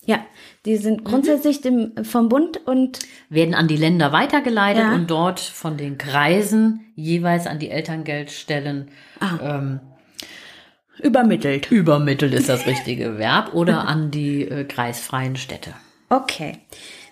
Ja, 0.05 0.19
die 0.65 0.75
sind 0.75 1.05
grundsätzlich 1.05 1.61
dem, 1.61 1.93
vom 2.03 2.27
Bund 2.27 2.59
und 2.65 2.99
Werden 3.29 3.53
an 3.55 3.69
die 3.69 3.77
Länder 3.77 4.11
weitergeleitet 4.11 4.81
Ja. 4.83 4.93
und 4.93 5.09
dort 5.09 5.39
von 5.39 5.77
den 5.77 5.97
Kreisen 5.97 6.91
jeweils 6.95 7.47
an 7.47 7.59
die 7.59 7.69
Elterngeldstellen 7.69 8.89
Ah. 9.21 9.37
ähm, 9.59 9.79
übermittelt. 10.99 11.71
übermittelt 11.71 12.33
ist 12.33 12.49
das 12.49 12.65
richtige 12.65 13.17
Verb 13.17 13.53
oder 13.53 13.87
an 13.87 14.11
die 14.11 14.43
äh, 14.43 14.63
kreisfreien 14.63 15.35
Städte. 15.35 15.73
Okay. 16.09 16.59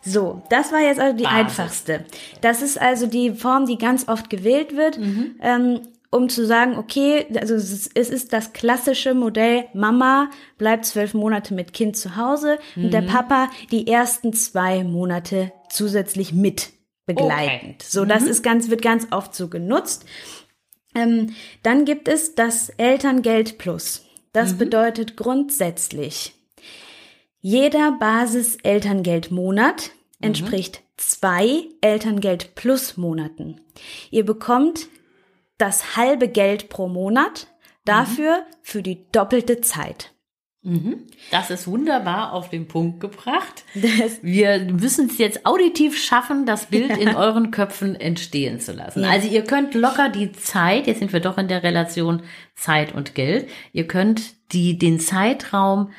So, 0.04 0.42
das 0.50 0.72
war 0.72 0.80
jetzt 0.80 1.00
also 1.00 1.16
die 1.16 1.24
Basis. 1.24 1.40
einfachste. 1.40 2.06
Das 2.42 2.62
ist 2.62 2.82
also 2.82 3.06
die 3.06 3.32
Form, 3.32 3.66
die 3.68 3.78
ganz 3.78 4.08
oft 4.08 4.30
gewählt 4.30 4.76
wird, 4.76 5.00
ähm, 5.42 5.82
um 6.10 6.28
zu 6.28 6.46
sagen, 6.46 6.78
okay, 6.78 7.26
also 7.40 7.56
es 7.56 7.88
ist, 7.88 8.34
das 8.34 8.54
klassische 8.54 9.14
Modell, 9.14 9.66
Mama 9.74 10.30
bleibt 10.58 10.86
zwölf 10.86 11.14
Monate 11.14 11.54
mit 11.54 11.74
Kind 11.74 11.96
zu 11.96 12.18
Hause 12.18 12.58
und 12.76 12.92
der 12.92 13.04
Papa 13.04 13.50
die 13.72 13.88
ersten 13.88 14.34
zwei 14.34 14.84
Monate 14.84 15.54
zusätzlich 15.70 16.34
mit 16.34 16.72
begleitend. 17.06 17.76
Okay. 17.76 17.86
So, 17.88 18.06
das 18.06 18.24
ist 18.24 18.44
ganz, 18.44 18.70
wird 18.70 18.82
ganz 18.82 19.08
oft 19.12 19.34
so 19.34 19.48
genutzt. 19.48 20.06
Ähm, 20.96 21.34
dann 21.64 21.86
gibt 21.86 22.08
es 22.08 22.36
das 22.36 22.70
Elterngeld 22.70 23.58
Plus. 23.58 24.06
Das 24.34 24.58
bedeutet 24.58 25.18
grundsätzlich, 25.18 26.34
jeder 27.42 27.92
Basis-Elterngeldmonat 27.94 29.92
entspricht 30.22 30.84
zwei 30.96 31.66
Elterngeld 31.82 32.56
Plus 32.56 32.96
Monaten. 32.98 33.60
Ihr 34.10 34.26
bekommt 34.26 34.88
das 35.58 35.98
halbe 35.98 36.28
Geld 36.28 36.70
pro 36.70 36.88
Monat, 36.88 37.48
dafür 37.84 38.46
für 38.62 38.84
die 38.84 39.06
doppelte 39.12 39.62
Zeit. 39.62 40.11
Das 41.32 41.50
ist 41.50 41.66
wunderbar 41.68 42.34
auf 42.34 42.50
den 42.50 42.68
Punkt 42.68 43.00
gebracht. 43.00 43.64
Wir 44.22 44.60
müssen 44.60 45.08
es 45.08 45.18
jetzt 45.18 45.46
auditiv 45.46 45.98
schaffen, 45.98 46.46
das 46.46 46.68
Bild 46.68 46.98
in 46.98 47.16
euren 47.16 47.50
Köpfen 47.50 47.96
entstehen 47.96 48.60
zu 48.60 48.74
lassen. 48.74 49.04
Also 49.04 49.28
ihr 49.28 49.44
könnt 49.44 49.74
locker 49.74 50.10
die 50.10 50.32
Zeit, 50.34 50.86
jetzt 50.86 51.00
sind 51.00 51.14
wir 51.14 51.20
doch 51.20 51.40
in 51.40 51.48
der 51.48 51.64
Relation 51.64 52.22
Zeit 52.54 52.94
und 52.94 53.16
Geld, 53.16 53.50
ihr 53.74 53.88
könnt 53.88 54.36
die, 54.54 54.78
den 54.78 55.00
Zeitraum 55.00 55.92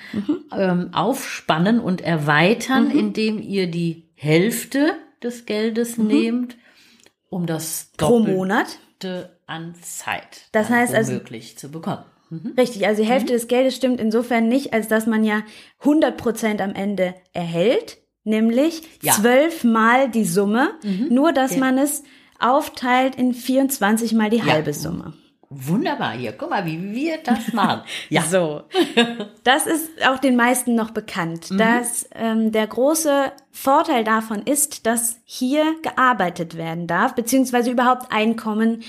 ähm, 0.56 0.90
aufspannen 0.92 1.80
und 1.80 2.00
erweitern, 2.00 2.90
indem 2.92 3.40
ihr 3.42 3.68
die 3.68 4.10
Hälfte 4.14 4.92
des 5.24 5.44
Geldes 5.46 5.98
nehmt, 5.98 6.56
um 7.30 7.46
das 7.46 7.90
pro 7.96 8.18
Doppelte 8.18 8.36
Monat. 8.36 8.78
an 9.46 9.74
Zeit 9.82 10.42
Das 10.52 10.70
heißt 10.70 10.94
also- 10.94 11.14
also- 11.14 11.54
zu 11.56 11.70
bekommen. 11.70 12.04
Richtig, 12.56 12.86
also 12.86 13.02
die 13.02 13.08
Hälfte 13.08 13.32
des 13.32 13.46
Geldes 13.48 13.76
stimmt 13.76 14.00
insofern 14.00 14.48
nicht, 14.48 14.72
als 14.72 14.88
dass 14.88 15.06
man 15.06 15.22
ja 15.24 15.42
100 15.80 16.16
Prozent 16.16 16.60
am 16.60 16.74
Ende 16.74 17.14
erhält, 17.32 17.98
nämlich 18.24 18.82
Ja. 19.02 19.12
zwölfmal 19.12 20.08
die 20.08 20.24
Summe, 20.24 20.70
nur 21.10 21.32
dass 21.32 21.56
man 21.56 21.78
es 21.78 22.02
aufteilt 22.38 23.16
in 23.16 23.34
24 23.34 24.12
mal 24.14 24.30
die 24.30 24.42
halbe 24.42 24.72
Summe. 24.72 25.14
Wunderbar, 25.54 26.12
hier, 26.12 26.32
guck 26.32 26.48
mal, 26.48 26.64
wie 26.64 26.80
wir 26.94 27.18
das 27.22 27.52
machen. 27.52 27.82
Ja, 28.08 28.22
So. 28.30 28.62
Das 29.44 29.66
ist 29.66 29.90
auch 30.08 30.18
den 30.18 30.34
meisten 30.34 30.74
noch 30.74 30.92
bekannt, 30.92 31.48
dass 31.58 32.08
ähm, 32.14 32.52
der 32.52 32.66
große 32.66 33.30
Vorteil 33.50 34.02
davon 34.02 34.40
ist, 34.46 34.86
dass 34.86 35.18
hier 35.24 35.64
gearbeitet 35.82 36.56
werden 36.56 36.86
darf, 36.86 37.14
beziehungsweise 37.14 37.70
überhaupt 37.70 38.10
Einkommen 38.10 38.82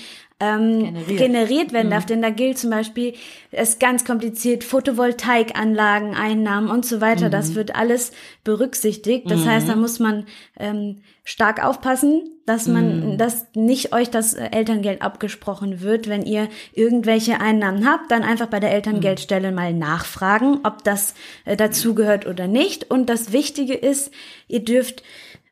ähm, 0.44 0.80
Generiert. 0.80 1.18
generiert. 1.18 1.72
werden 1.72 1.90
darf. 1.90 2.06
Denn 2.06 2.22
da 2.22 2.30
gilt 2.30 2.58
zum 2.58 2.70
Beispiel, 2.70 3.14
es 3.50 3.70
ist 3.70 3.80
ganz 3.80 4.04
kompliziert, 4.04 4.64
Photovoltaikanlagen, 4.64 6.14
Einnahmen 6.14 6.68
und 6.68 6.84
so 6.84 7.00
weiter. 7.00 7.30
Das 7.30 7.54
wird 7.54 7.74
alles 7.74 8.12
berücksichtigt. 8.42 9.30
Das 9.30 9.46
heißt, 9.46 9.68
da 9.68 9.76
muss 9.76 9.98
man 9.98 10.26
ähm, 10.58 11.02
stark 11.24 11.64
aufpassen, 11.64 12.22
dass 12.46 12.68
man, 12.68 13.16
dass 13.16 13.46
nicht 13.54 13.94
euch 13.94 14.10
das 14.10 14.34
äh, 14.34 14.50
Elterngeld 14.52 15.00
abgesprochen 15.00 15.80
wird, 15.80 16.08
wenn 16.08 16.22
ihr 16.26 16.48
irgendwelche 16.72 17.40
Einnahmen 17.40 17.88
habt, 17.88 18.10
dann 18.10 18.22
einfach 18.22 18.48
bei 18.48 18.60
der 18.60 18.72
Elterngeldstelle 18.72 19.50
mal 19.50 19.72
nachfragen, 19.72 20.60
ob 20.64 20.84
das 20.84 21.14
äh, 21.46 21.56
dazugehört 21.56 22.26
oder 22.26 22.46
nicht. 22.46 22.90
Und 22.90 23.08
das 23.08 23.32
Wichtige 23.32 23.74
ist, 23.74 24.10
ihr 24.48 24.62
dürft 24.62 25.02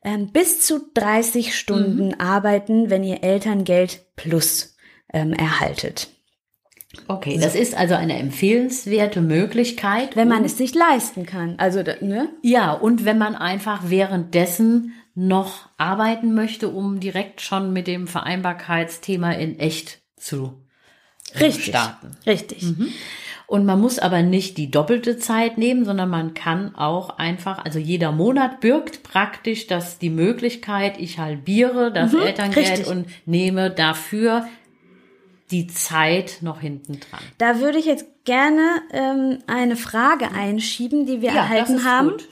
ähm, 0.03 0.27
bis 0.31 0.61
zu 0.61 0.81
30 0.93 1.57
Stunden 1.57 2.19
arbeiten, 2.19 2.89
wenn 2.89 3.03
ihr 3.03 3.23
Elterngeld 3.23 4.01
plus 4.15 4.72
ähm, 5.13 5.33
erhaltet. 5.33 6.09
Okay, 7.07 7.39
das 7.41 7.55
ist 7.55 7.75
also 7.75 7.95
eine 7.95 8.19
empfehlenswerte 8.19 9.21
Möglichkeit. 9.21 10.15
Wenn 10.15 10.27
man 10.27 10.45
es 10.45 10.57
sich 10.57 10.75
leisten 10.75 11.25
kann. 11.25 11.55
Also, 11.57 11.81
ne? 12.01 12.29
ja, 12.43 12.71
und 12.71 13.03
wenn 13.03 13.17
man 13.17 13.35
einfach 13.35 13.89
währenddessen 13.89 14.93
noch 15.15 15.69
arbeiten 15.77 16.33
möchte, 16.33 16.69
um 16.69 16.99
direkt 16.99 17.41
schon 17.41 17.73
mit 17.73 17.87
dem 17.87 18.07
Vereinbarkeitsthema 18.07 19.31
in 19.31 19.59
echt 19.59 20.01
zu 20.17 20.53
äh, 21.33 21.39
Richtig. 21.39 21.65
starten. 21.65 22.11
Richtig. 22.25 22.63
Und 23.45 23.65
man 23.65 23.79
muss 23.79 23.99
aber 23.99 24.23
nicht 24.23 24.57
die 24.57 24.71
doppelte 24.71 25.17
Zeit 25.17 25.57
nehmen, 25.57 25.85
sondern 25.85 26.09
man 26.09 26.33
kann 26.33 26.73
auch 26.75 27.17
einfach, 27.17 27.63
also 27.63 27.77
jeder 27.77 28.11
Monat 28.11 28.61
birgt 28.61 29.03
praktisch 29.03 29.67
das 29.67 29.99
die 29.99 30.09
Möglichkeit, 30.09 30.99
ich 30.99 31.19
halbiere 31.19 31.91
das 31.91 32.13
Elterngeld 32.13 32.69
richtig. 32.69 32.87
und 32.87 33.05
nehme 33.25 33.69
dafür 33.69 34.47
die 35.53 35.67
Zeit 35.67 36.39
noch 36.41 36.59
hinten 36.59 36.99
dran. 36.99 37.21
Da 37.37 37.59
würde 37.61 37.77
ich 37.77 37.85
jetzt 37.85 38.05
gerne 38.25 38.81
ähm, 38.91 39.39
eine 39.47 39.75
Frage 39.77 40.31
einschieben, 40.31 41.05
die 41.05 41.21
wir 41.21 41.29
Ja, 41.29 41.43
erhalten 41.43 41.85
haben. 41.85 42.09
gut. 42.09 42.27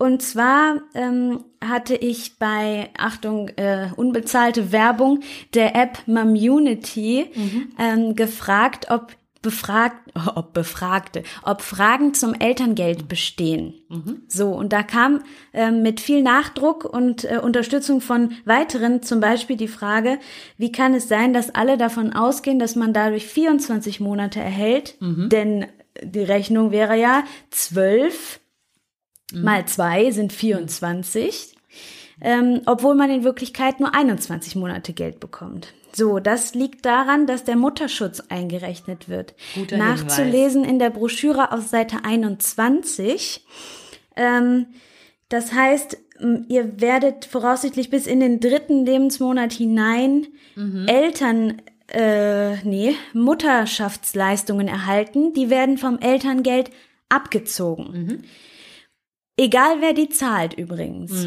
Und 0.00 0.22
zwar 0.22 0.82
ähm, 0.94 1.44
hatte 1.60 1.96
ich 1.96 2.38
bei, 2.38 2.90
Achtung, 2.96 3.48
äh, 3.56 3.88
unbezahlte 3.96 4.70
Werbung 4.70 5.20
der 5.54 5.74
App 5.74 5.98
Mamunity 6.06 7.26
Mhm. 7.34 7.68
ähm, 7.78 8.14
gefragt, 8.14 8.86
ob 8.90 9.12
befragt, 9.42 9.96
ob 10.34 10.52
Befragte, 10.52 11.22
ob 11.42 11.62
Fragen 11.62 12.14
zum 12.14 12.34
Elterngeld 12.34 13.08
bestehen. 13.08 13.74
Mhm. 13.88 14.22
So, 14.28 14.50
und 14.50 14.72
da 14.72 14.82
kam 14.82 15.22
ähm, 15.52 15.82
mit 15.82 16.00
viel 16.00 16.22
Nachdruck 16.22 16.84
und 16.84 17.24
äh, 17.24 17.38
Unterstützung 17.38 18.00
von 18.00 18.32
weiteren 18.44 19.02
zum 19.02 19.20
Beispiel 19.20 19.56
die 19.56 19.68
Frage, 19.68 20.18
wie 20.56 20.72
kann 20.72 20.94
es 20.94 21.08
sein, 21.08 21.32
dass 21.32 21.54
alle 21.54 21.76
davon 21.76 22.12
ausgehen, 22.12 22.58
dass 22.58 22.76
man 22.76 22.92
dadurch 22.92 23.26
24 23.26 24.00
Monate 24.00 24.40
erhält? 24.40 24.96
Mhm. 25.00 25.28
Denn 25.28 25.66
die 26.02 26.22
Rechnung 26.22 26.70
wäre 26.70 26.96
ja 26.96 27.24
12 27.50 28.40
Mhm. 29.32 29.42
mal 29.42 29.66
2 29.66 30.10
sind 30.10 30.32
24, 30.32 31.54
ähm, 32.20 32.62
obwohl 32.66 32.94
man 32.94 33.10
in 33.10 33.24
Wirklichkeit 33.24 33.80
nur 33.80 33.94
21 33.94 34.56
Monate 34.56 34.92
Geld 34.92 35.20
bekommt. 35.20 35.74
So, 35.98 36.20
das 36.20 36.54
liegt 36.54 36.86
daran, 36.86 37.26
dass 37.26 37.42
der 37.42 37.56
Mutterschutz 37.56 38.20
eingerechnet 38.28 39.08
wird. 39.08 39.34
Guter 39.56 39.78
Nachzulesen 39.78 40.62
in 40.62 40.78
der 40.78 40.90
Broschüre 40.90 41.50
auf 41.50 41.66
Seite 41.66 42.04
21. 42.04 43.44
Ähm, 44.14 44.66
das 45.28 45.52
heißt, 45.52 45.98
ihr 46.48 46.80
werdet 46.80 47.24
voraussichtlich 47.24 47.90
bis 47.90 48.06
in 48.06 48.20
den 48.20 48.38
dritten 48.38 48.86
Lebensmonat 48.86 49.52
hinein 49.52 50.28
Eltern, 50.86 51.62
äh, 51.88 52.58
nee, 52.62 52.94
Mutterschaftsleistungen 53.12 54.68
erhalten. 54.68 55.32
Die 55.34 55.50
werden 55.50 55.78
vom 55.78 55.98
Elterngeld 55.98 56.70
abgezogen. 57.08 58.22
Egal 59.36 59.80
wer 59.80 59.94
die 59.94 60.10
zahlt 60.10 60.54
übrigens. 60.54 61.26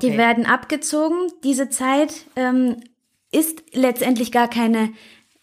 Die 0.00 0.16
werden 0.16 0.46
abgezogen. 0.46 1.28
Diese 1.44 1.68
Zeit 1.68 2.24
ähm, 2.36 2.76
ist 3.32 3.62
letztendlich 3.72 4.30
gar 4.30 4.48
keine 4.48 4.92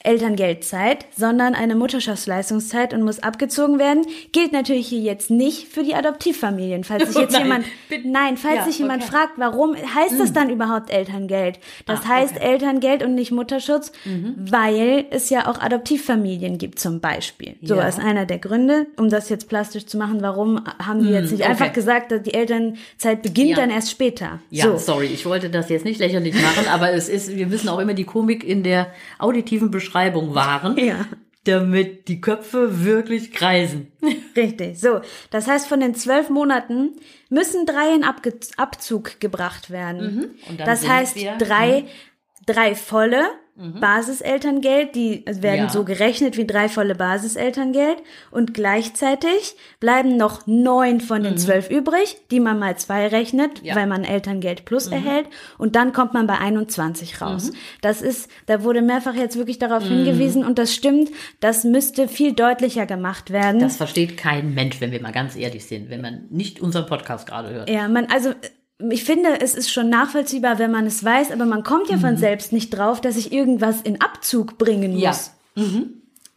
Elterngeldzeit, 0.02 1.06
sondern 1.18 1.56
eine 1.56 1.76
Mutterschaftsleistungszeit 1.76 2.94
und 2.94 3.04
muss 3.04 3.20
abgezogen 3.20 3.80
werden. 3.80 4.06
Gilt 4.32 4.54
natürlich 4.54 4.88
hier 4.88 5.02
jetzt 5.02 5.30
nicht 5.30 5.68
für 5.68 5.84
die 5.84 5.94
Adoptivfamilien. 5.94 6.86
Falls 6.86 7.08
sich 7.10 7.18
jetzt 7.22 7.34
Nein, 7.34 7.44
jemand, 7.44 7.66
bitte. 7.90 8.08
nein, 8.08 8.38
falls 8.38 8.56
Ja, 8.58 8.64
sich 8.66 8.80
jemand 8.80 9.04
okay. 9.04 9.12
fragt, 9.12 9.34
warum 9.38 9.76
heißt 9.76 10.18
das 10.18 10.32
dann 10.32 10.50
überhaupt 10.50 10.90
Elterngeld? 10.90 11.60
Das 11.86 12.02
Ah, 12.06 12.10
heißt 12.10 12.36
okay. 12.38 12.46
Mhm. 12.46 12.52
Elterngeld 12.54 13.04
und 13.04 13.16
nicht 13.16 13.32
Mutterschutz, 13.32 13.92
weil 14.38 15.06
es 15.10 15.30
ja 15.30 15.48
auch 15.48 15.60
Adoptivfamilien 15.60 16.58
gibt 16.58 16.80
zum 16.80 17.02
Beispiel. 17.02 17.56
So 17.62 17.76
Ja. 17.76 17.84
ist 17.88 18.00
einer 18.00 18.26
der 18.26 18.40
Gründe, 18.40 18.88
um 18.98 19.10
das 19.10 19.28
jetzt 19.28 19.50
plastisch 19.50 19.86
zu 19.86 19.98
machen. 19.98 20.22
Warum 20.22 20.64
haben 20.82 21.04
die 21.04 21.10
jetzt 21.10 21.32
nicht 21.32 21.42
okay. 21.42 21.52
einfach 21.52 21.74
gesagt, 21.74 22.12
dass 22.14 22.24
die 22.24 22.34
Elternzeit 22.34 23.22
beginnt 23.22 23.50
Ja. 23.50 23.56
dann 23.58 23.70
erst 23.70 23.92
später? 23.92 24.40
Ja, 24.50 24.66
so. 24.66 24.78
sorry, 24.78 25.08
ich 25.08 25.26
wollte 25.26 25.50
das 25.50 25.68
jetzt 25.70 25.84
nicht 25.84 26.00
lächerlich 26.00 26.36
machen, 26.42 26.68
aber 26.70 26.92
es 26.94 27.10
ist, 27.10 27.36
wir 27.36 27.48
müssen 27.48 27.68
auch 27.68 27.80
immer 27.80 27.94
die 27.94 28.06
Komik 28.06 28.46
in 28.46 28.64
der 28.64 28.88
auditiven 29.18 29.70
Beschreibung 29.72 29.89
wahren, 30.36 30.78
Ja. 30.78 31.06
damit 31.46 32.08
die 32.08 32.22
Köpfe 32.22 32.84
wirklich 32.84 33.32
kreisen. 33.32 33.92
Richtig. 34.36 34.80
So, 34.80 35.02
das 35.32 35.48
heißt, 35.48 35.68
von 35.68 35.80
den 35.80 35.96
zwölf 35.96 36.30
Monaten 36.30 36.92
müssen 37.30 37.66
drei 37.66 37.94
in 37.96 38.04
Abge 38.04 38.34
Abzug 38.58 39.20
gebracht 39.20 39.70
werden. 39.70 40.36
Dann 40.58 40.58
Das 40.66 40.88
heißt, 40.88 41.18
drei, 41.40 41.86
drei 42.46 42.76
volle 42.76 43.28
Basiselterngeld, 43.82 44.96
die 44.96 45.24
werden 45.26 45.66
Ja. 45.66 45.70
so 45.70 45.84
gerechnet 45.84 46.38
wie 46.38 46.46
drei 46.48 46.70
volle 46.70 46.96
Basiselterngeld 46.96 47.98
und 48.32 48.54
gleichzeitig 48.54 49.56
bleiben 49.80 50.18
noch 50.18 50.48
neun 50.48 51.02
von 51.02 51.24
den 51.24 51.38
zwölf 51.38 51.70
übrig, 51.70 52.18
die 52.32 52.40
man 52.40 52.60
mal 52.60 52.78
zwei 52.78 53.08
rechnet, 53.08 53.62
Mhm. 53.62 53.68
Ja. 53.68 53.76
weil 53.76 53.88
man 53.88 54.04
Elterngeld 54.04 54.66
plus 54.66 54.88
erhält 54.88 55.28
und 55.58 55.76
dann 55.76 55.94
kommt 55.94 56.14
man 56.14 56.28
bei 56.28 56.38
21 56.38 57.22
raus. 57.22 57.52
Mhm. 57.52 57.56
Das 57.82 58.02
ist, 58.02 58.30
da 58.46 58.64
wurde 58.64 58.82
mehrfach 58.82 59.14
jetzt 59.16 59.38
wirklich 59.38 59.60
darauf 59.60 59.84
hingewiesen 59.84 60.46
und 60.46 60.58
das 60.58 60.74
stimmt, 60.74 61.10
das 61.40 61.64
müsste 61.64 62.08
viel 62.08 62.34
deutlicher 62.34 62.86
gemacht 62.86 63.30
werden. 63.32 63.60
Das 63.60 63.78
versteht 63.78 64.18
kein 64.18 64.54
Mensch, 64.54 64.80
wenn 64.82 64.92
wir 64.92 65.02
mal 65.02 65.12
ganz 65.12 65.36
ehrlich 65.36 65.66
sind, 65.66 65.90
wenn 65.90 66.02
man 66.02 66.24
nicht 66.30 66.60
unseren 66.62 66.86
Podcast 66.86 67.28
gerade 67.28 67.50
hört. 67.50 67.70
Ja, 67.70 67.88
man, 67.88 68.06
also 68.12 68.34
ich 68.92 69.04
finde, 69.04 69.42
es 69.42 69.56
ist 69.56 69.72
schon 69.72 69.90
nachvollziehbar, 69.90 70.58
wenn 70.60 70.72
man 70.72 70.86
es 70.86 71.04
weiß, 71.04 71.32
aber 71.32 71.46
man 71.46 71.64
kommt 71.64 71.90
ja 71.90 71.98
von 71.98 72.18
selbst 72.18 72.54
nicht 72.54 72.70
drauf, 72.70 73.02
dass 73.02 73.18
ich 73.18 73.32
irgendwas 73.32 73.82
in 73.82 74.00
Abzug 74.02 74.58
bringen 74.58 74.98
Ja. 74.98 75.10
muss. 75.10 75.32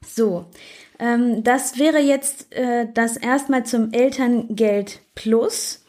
So, 0.05 0.47
ähm, 0.99 1.45
das 1.45 1.79
wäre 1.79 1.99
jetzt 2.01 2.53
äh, 2.55 2.87
das 2.93 3.17
erstmal 3.17 3.65
zum 3.65 3.93
Elterngeld 3.93 5.01
Plus. 5.15 5.85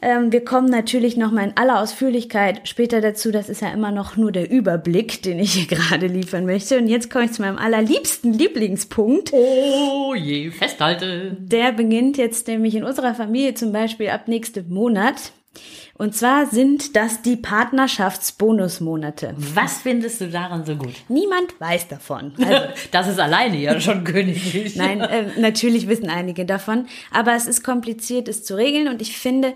Ähm, 0.00 0.32
wir 0.32 0.44
kommen 0.44 0.68
natürlich 0.68 1.16
nochmal 1.16 1.48
in 1.48 1.56
aller 1.56 1.80
Ausführlichkeit 1.80 2.66
später 2.66 3.00
dazu. 3.00 3.30
Das 3.30 3.48
ist 3.48 3.60
ja 3.60 3.68
immer 3.72 3.92
noch 3.92 4.16
nur 4.16 4.32
der 4.32 4.50
Überblick, 4.50 5.22
den 5.22 5.38
ich 5.38 5.52
hier 5.52 5.66
gerade 5.76 6.06
liefern 6.06 6.46
möchte. 6.46 6.78
Und 6.78 6.88
jetzt 6.88 7.10
komme 7.10 7.26
ich 7.26 7.32
zu 7.32 7.42
meinem 7.42 7.58
allerliebsten 7.58 8.32
Lieblingspunkt. 8.32 9.32
Oh 9.32 10.14
je, 10.16 10.50
festhalten. 10.50 11.36
Der 11.40 11.72
beginnt 11.72 12.16
jetzt 12.16 12.48
nämlich 12.48 12.74
in 12.74 12.82
unserer 12.84 13.14
Familie 13.14 13.54
zum 13.54 13.70
Beispiel 13.72 14.08
ab 14.08 14.26
nächstem 14.26 14.68
Monat. 14.70 15.32
Und 15.98 16.16
zwar 16.16 16.46
sind 16.46 16.96
das 16.96 17.22
die 17.22 17.36
Partnerschaftsbonusmonate. 17.36 19.34
Was 19.36 19.82
findest 19.82 20.20
du 20.20 20.28
daran 20.28 20.64
so 20.64 20.76
gut? 20.76 20.94
Niemand 21.08 21.60
weiß 21.60 21.88
davon. 21.88 22.32
Also, 22.38 22.72
Das 22.90 23.08
ist 23.08 23.20
alleine 23.20 23.56
ja 23.58 23.80
schon 23.80 24.04
königlich. 24.12 24.76
nein, 24.76 25.00
äh, 25.00 25.38
natürlich 25.38 25.88
wissen 25.88 26.08
einige 26.08 26.46
davon, 26.46 26.86
aber 27.10 27.34
es 27.34 27.46
ist 27.46 27.62
kompliziert, 27.62 28.28
es 28.28 28.44
zu 28.44 28.56
regeln. 28.56 28.88
Und 28.88 29.02
ich 29.02 29.16
finde, 29.16 29.54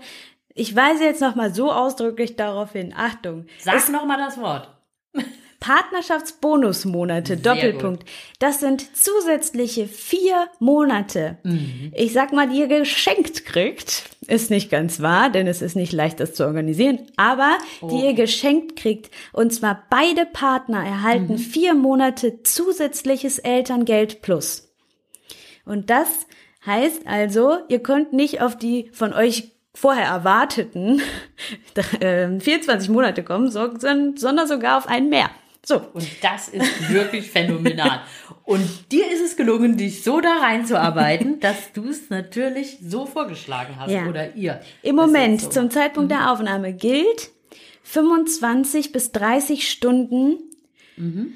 ich 0.53 0.75
weise 0.75 1.03
jetzt 1.03 1.21
noch 1.21 1.35
mal 1.35 1.53
so 1.53 1.71
ausdrücklich 1.71 2.35
darauf 2.35 2.71
hin. 2.73 2.93
Achtung, 2.95 3.45
Sag 3.59 3.89
noch 3.91 4.05
mal 4.05 4.17
das 4.17 4.37
Wort. 4.37 4.69
Partnerschaftsbonusmonate, 5.59 7.37
Doppelpunkt. 7.37 8.05
Das 8.39 8.59
sind 8.59 8.95
zusätzliche 8.95 9.87
vier 9.87 10.47
Monate. 10.59 11.37
Ich 11.93 12.13
sag 12.13 12.33
mal, 12.33 12.49
die 12.49 12.59
ihr 12.59 12.67
geschenkt 12.67 13.45
kriegt. 13.45 14.03
Ist 14.27 14.49
nicht 14.51 14.69
ganz 14.69 15.01
wahr, 15.01 15.29
denn 15.29 15.47
es 15.47 15.61
ist 15.61 15.75
nicht 15.75 15.93
leicht, 15.93 16.19
das 16.19 16.33
zu 16.33 16.45
organisieren. 16.45 16.99
Aber 17.17 17.57
die 17.81 18.05
ihr 18.05 18.13
geschenkt 18.13 18.75
kriegt. 18.77 19.09
Und 19.33 19.53
zwar 19.53 19.83
beide 19.89 20.25
Partner 20.25 20.83
erhalten 20.85 21.37
vier 21.37 21.73
Monate 21.75 22.43
zusätzliches 22.43 23.39
Elterngeld 23.39 24.21
plus. 24.21 24.69
Und 25.65 25.89
das 25.89 26.07
heißt 26.65 27.07
also, 27.07 27.57
ihr 27.69 27.79
könnt 27.79 28.13
nicht 28.13 28.41
auf 28.41 28.57
die 28.57 28.89
von 28.93 29.13
euch 29.13 29.51
vorher 29.73 30.05
erwarteten 30.07 31.01
äh, 31.99 32.39
24 32.39 32.89
Monate 32.89 33.23
kommen, 33.23 33.49
so- 33.51 33.77
sondern 33.79 34.47
sogar 34.47 34.77
auf 34.77 34.87
einen 34.87 35.09
mehr. 35.09 35.29
So. 35.67 35.81
Und 35.93 36.07
das 36.21 36.47
ist 36.47 36.89
wirklich 36.89 37.29
phänomenal. 37.31 37.99
Und 38.45 38.65
dir 38.89 39.11
ist 39.11 39.19
es 39.21 39.35
gelungen, 39.35 39.75
dich 39.75 40.01
so 40.01 40.21
da 40.21 40.37
reinzuarbeiten, 40.37 41.39
dass 41.41 41.73
du 41.73 41.89
es 41.89 42.09
natürlich 42.09 42.77
so 42.81 43.05
vorgeschlagen 43.05 43.75
hast. 43.77 43.91
Ja. 43.91 44.07
Oder 44.07 44.33
ihr. 44.35 44.61
Im 44.81 44.95
Moment, 44.95 45.41
so. 45.41 45.47
Mhm. 45.47 45.51
zum 45.51 45.71
Zeitpunkt 45.71 46.09
der 46.11 46.31
Aufnahme 46.31 46.71
gilt 46.73 47.31
25 47.83 48.93
bis 48.93 49.11
30 49.11 49.69
Stunden 49.69 50.37
Mhm. 50.95 51.33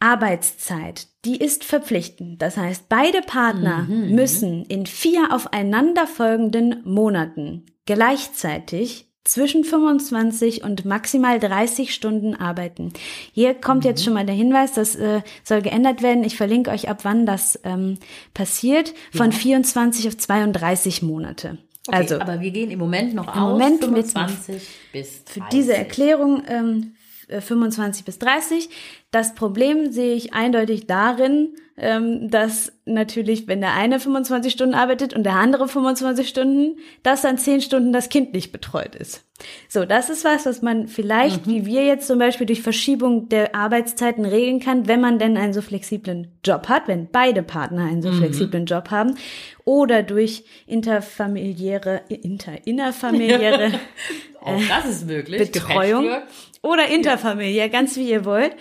Arbeitszeit. 0.00 1.06
Die 1.24 1.36
ist 1.36 1.64
verpflichtend. 1.64 2.40
Das 2.40 2.56
heißt, 2.56 2.88
beide 2.88 3.20
Partner 3.20 3.82
Mhm, 3.88 4.14
müssen 4.14 4.64
in 4.64 4.86
vier 4.86 5.32
aufeinanderfolgenden 5.32 6.82
Monaten 6.84 7.66
gleichzeitig 7.84 9.11
zwischen 9.24 9.64
25 9.64 10.64
und 10.64 10.84
maximal 10.84 11.38
30 11.38 11.94
Stunden 11.94 12.34
arbeiten. 12.34 12.92
Hier 13.32 13.54
kommt 13.54 13.84
Mhm. 13.84 13.90
jetzt 13.90 14.04
schon 14.04 14.14
mal 14.14 14.26
der 14.26 14.34
Hinweis, 14.34 14.72
das 14.72 14.96
äh, 14.96 15.20
soll 15.44 15.62
geändert 15.62 16.02
werden. 16.02 16.24
Ich 16.24 16.36
verlinke 16.36 16.70
euch 16.70 16.88
ab 16.88 17.00
wann 17.04 17.24
das 17.26 17.58
ähm, 17.64 17.98
passiert. 18.34 18.94
Von 19.12 19.30
24 19.32 20.08
auf 20.08 20.16
32 20.16 21.02
Monate. 21.02 21.58
Okay, 21.88 21.96
also 21.96 22.20
aber 22.20 22.40
wir 22.40 22.50
gehen 22.52 22.70
im 22.70 22.78
Moment 22.78 23.12
noch 23.14 23.26
Im 23.34 23.42
aus 23.42 23.52
Moment 23.52 23.80
mit- 23.90 24.06
25 24.06 24.62
bis 24.92 25.24
30. 25.24 25.32
für 25.32 25.40
diese 25.50 25.74
Erklärung 25.76 26.42
ähm, 26.48 26.92
äh, 26.94 27.01
25 27.40 28.04
bis 28.04 28.18
30. 28.18 28.68
Das 29.10 29.34
Problem 29.34 29.92
sehe 29.92 30.14
ich 30.14 30.32
eindeutig 30.32 30.86
darin, 30.86 31.54
ähm, 31.76 32.30
dass 32.30 32.72
natürlich, 32.84 33.48
wenn 33.48 33.60
der 33.60 33.74
eine 33.74 33.98
25 33.98 34.52
Stunden 34.52 34.74
arbeitet 34.74 35.14
und 35.14 35.24
der 35.24 35.34
andere 35.34 35.68
25 35.68 36.28
Stunden, 36.28 36.78
dass 37.02 37.22
dann 37.22 37.38
10 37.38 37.62
Stunden 37.62 37.92
das 37.92 38.08
Kind 38.08 38.34
nicht 38.34 38.52
betreut 38.52 38.94
ist. 38.94 39.24
So, 39.68 39.84
das 39.84 40.08
ist 40.08 40.24
was, 40.24 40.46
was 40.46 40.62
man 40.62 40.86
vielleicht, 40.86 41.48
wie 41.48 41.66
wir 41.66 41.84
jetzt 41.84 42.06
zum 42.06 42.18
Beispiel 42.18 42.46
durch 42.46 42.62
Verschiebung 42.62 43.28
der 43.28 43.54
Arbeitszeiten 43.54 44.24
regeln 44.24 44.60
kann, 44.60 44.86
wenn 44.86 45.00
man 45.00 45.18
denn 45.18 45.36
einen 45.36 45.52
so 45.52 45.62
flexiblen 45.62 46.28
Job 46.44 46.68
hat, 46.68 46.86
wenn 46.86 47.08
beide 47.10 47.42
Partner 47.42 47.86
einen 47.86 48.02
so 48.02 48.12
flexiblen 48.12 48.66
Job 48.66 48.90
haben, 48.90 49.16
oder 49.64 50.02
durch 50.02 50.44
interfamiliäre, 50.66 52.02
inter, 52.08 52.66
innerfamiliäre 52.66 53.72
Auch 54.44 54.60
das 54.68 54.86
ist 54.86 55.06
möglich. 55.06 55.38
Betreuung 55.38 56.06
Patchwork. 56.06 56.28
Oder 56.62 56.88
interfamiliär, 56.88 57.68
ganz 57.68 57.96
wie 57.96 58.08
ihr 58.08 58.24
wollt, 58.24 58.54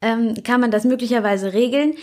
ähm, 0.00 0.34
kann 0.42 0.60
man 0.60 0.70
das 0.70 0.84
möglicherweise 0.84 1.52
regeln. 1.52 1.94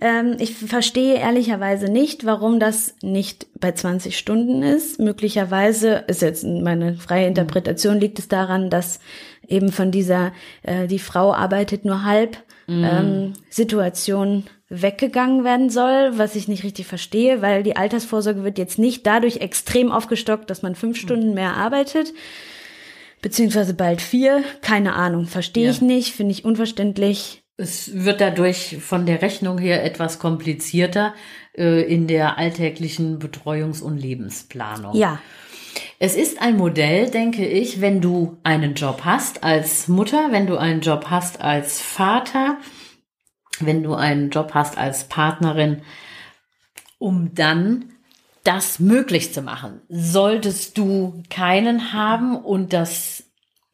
Ähm, 0.00 0.36
ich 0.38 0.54
verstehe 0.54 1.16
ehrlicherweise 1.16 1.86
nicht, 1.90 2.24
warum 2.24 2.58
das 2.58 2.94
nicht 3.02 3.46
bei 3.58 3.72
20 3.72 4.16
Stunden 4.16 4.62
ist. 4.62 4.98
Möglicherweise 4.98 6.04
ist 6.06 6.22
jetzt 6.22 6.44
meine 6.44 6.94
freie 6.94 7.26
Interpretation, 7.26 8.00
liegt 8.00 8.18
es 8.18 8.28
daran, 8.28 8.70
dass 8.70 9.00
eben 9.46 9.72
von 9.72 9.90
dieser, 9.90 10.32
äh, 10.62 10.86
die 10.86 10.98
Frau 10.98 11.34
arbeitet 11.34 11.84
nur 11.84 12.04
halb, 12.04 12.38
ähm, 12.68 13.32
Situation 13.50 14.44
weggegangen 14.68 15.42
werden 15.42 15.70
soll, 15.70 16.12
was 16.16 16.36
ich 16.36 16.46
nicht 16.46 16.62
richtig 16.62 16.86
verstehe, 16.86 17.42
weil 17.42 17.64
die 17.64 17.76
Altersvorsorge 17.76 18.44
wird 18.44 18.58
jetzt 18.58 18.78
nicht 18.78 19.04
dadurch 19.04 19.38
extrem 19.38 19.90
aufgestockt, 19.90 20.48
dass 20.48 20.62
man 20.62 20.76
fünf 20.76 20.96
Stunden 20.96 21.34
mehr 21.34 21.56
arbeitet 21.56 22.12
beziehungsweise 23.22 23.74
bald 23.74 24.00
vier. 24.00 24.42
Keine 24.62 24.94
Ahnung, 24.94 25.26
verstehe 25.26 25.64
Ja. 25.66 25.70
ich 25.70 25.80
nicht, 25.80 26.14
finde 26.14 26.32
ich 26.32 26.44
unverständlich. 26.44 27.42
Es 27.56 27.90
wird 28.04 28.20
dadurch 28.20 28.78
von 28.80 29.04
der 29.04 29.20
Rechnung 29.20 29.58
her 29.58 29.84
etwas 29.84 30.18
komplizierter 30.18 31.14
äh, 31.56 31.82
in 31.82 32.06
der 32.06 32.38
alltäglichen 32.38 33.18
Betreuungs- 33.18 33.82
und 33.82 33.98
Lebensplanung. 33.98 34.96
Ja, 34.96 35.20
Es 35.98 36.16
ist 36.16 36.40
ein 36.40 36.56
Modell, 36.56 37.10
denke 37.10 37.46
ich, 37.46 37.80
wenn 37.82 38.00
du 38.00 38.38
einen 38.42 38.74
Job 38.74 39.02
hast 39.04 39.44
als 39.44 39.86
Mutter, 39.88 40.28
wenn 40.30 40.46
du 40.46 40.56
einen 40.56 40.80
Job 40.80 41.06
hast 41.10 41.42
als 41.42 41.80
Vater, 41.80 42.56
wenn 43.60 43.82
du 43.82 43.94
einen 43.94 44.30
Job 44.30 44.52
hast 44.54 44.78
als 44.78 45.04
Partnerin, 45.04 45.82
um 46.98 47.34
dann 47.34 47.92
das 48.44 48.78
möglich 48.78 49.32
zu 49.34 49.42
machen. 49.42 49.80
Solltest 49.88 50.78
du 50.78 51.22
keinen 51.28 51.92
haben 51.92 52.36
und 52.36 52.72
das 52.72 53.24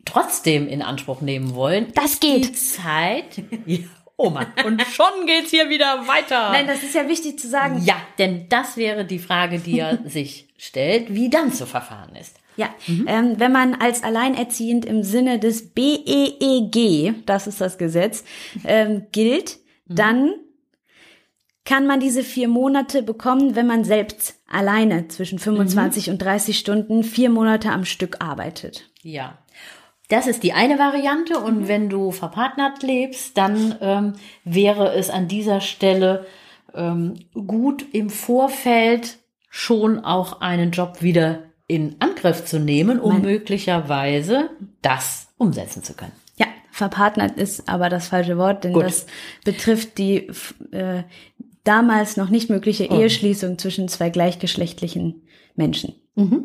trotzdem 0.05 0.69
in 0.69 0.83
Anspruch 0.83 1.21
nehmen 1.21 1.55
wollen, 1.55 1.93
Das 1.95 2.21
geht. 2.21 2.45
Die 2.49 2.53
Zeit. 2.53 3.43
Ja, 3.67 3.79
oh 4.17 4.31
Mann. 4.31 4.47
Und 4.65 4.83
schon 4.83 5.27
geht's 5.27 5.51
hier 5.51 5.69
wieder 5.69 6.07
weiter. 6.07 6.51
nein, 6.53 6.67
das 6.67 6.83
ist 6.83 6.95
ja 6.95 7.09
wichtig 7.09 7.39
zu 7.39 7.49
sagen. 7.49 7.83
Ja, 7.85 7.97
denn 8.19 8.49
das 8.49 8.77
wäre 8.77 9.05
die 9.05 9.19
Frage, 9.19 9.59
die 9.59 9.79
er 9.79 9.99
sich 10.09 10.49
stellt, 10.57 11.13
wie 11.15 11.29
dann 11.29 11.53
zu 11.53 11.67
verfahren 11.67 12.15
ist. 12.17 12.37
Ja, 12.57 12.71
ähm, 13.07 13.35
wenn 13.39 13.53
man 13.53 13.75
als 13.75 14.03
alleinerziehend 14.03 14.87
im 14.87 15.03
Sinne 15.03 15.39
des 15.39 15.75
BEEG, 15.75 17.27
das 17.27 17.47
ist 17.47 17.61
das 17.61 17.77
Gesetz, 17.77 18.25
ähm, 18.65 19.07
gilt, 19.13 19.59
dann 19.87 20.33
kann 21.67 21.87
man 21.87 22.01
diese 22.01 22.23
vier 22.23 22.49
Monate 22.49 23.03
bekommen, 23.03 23.57
wenn 23.57 23.67
man 23.67 23.85
selbst 23.85 24.36
alleine 24.49 25.09
zwischen 25.09 25.39
25 25.39 26.11
und 26.11 26.19
30 26.19 26.59
Stunden 26.59 27.03
vier 27.05 27.31
Monate 27.31 27.71
am 27.71 27.85
Stück 27.85 28.25
arbeitet. 28.25 28.91
Ja. 29.03 29.39
Das 30.09 30.27
ist 30.29 30.43
die 30.43 30.53
eine 30.53 30.79
Variante. 30.79 31.39
Und 31.41 31.67
wenn 31.69 31.89
du 31.89 32.13
verpartnert 32.13 32.83
lebst, 32.83 33.37
dann 33.37 33.75
ähm, 33.81 34.13
wäre 34.45 34.95
es 34.95 35.11
an 35.11 35.27
dieser 35.29 35.61
Stelle 35.61 36.27
ähm, 36.75 37.15
gut 37.33 37.85
im 37.93 38.11
Vorfeld 38.11 39.19
schon 39.49 40.05
auch 40.05 40.41
einen 40.41 40.71
Job 40.71 41.03
wieder 41.03 41.41
in 41.67 41.97
Angriff 41.99 42.45
zu 42.45 42.61
nehmen, 42.61 43.01
um 43.01 43.15
Mein- 43.15 43.23
möglicherweise 43.23 44.51
das 44.83 45.29
umsetzen 45.39 45.83
zu 45.83 45.95
können. 45.95 46.13
Ja, 46.37 46.47
verpartnert 46.71 47.37
ist 47.37 47.69
aber 47.69 47.89
das 47.89 48.09
falsche 48.09 48.39
Wort, 48.39 48.63
denn 48.65 48.75
Gut. 48.75 48.85
das 48.85 49.07
betrifft 49.45 49.99
die 49.99 50.29
äh, 50.71 51.03
damals 51.67 52.17
noch 52.17 52.29
nicht 52.31 52.49
mögliche 52.51 52.89
Oh. 52.91 52.99
Eheschließung 52.99 53.59
zwischen 53.59 53.89
zwei 53.89 54.11
gleichgeschlechtlichen 54.11 55.23
Menschen. 55.55 55.95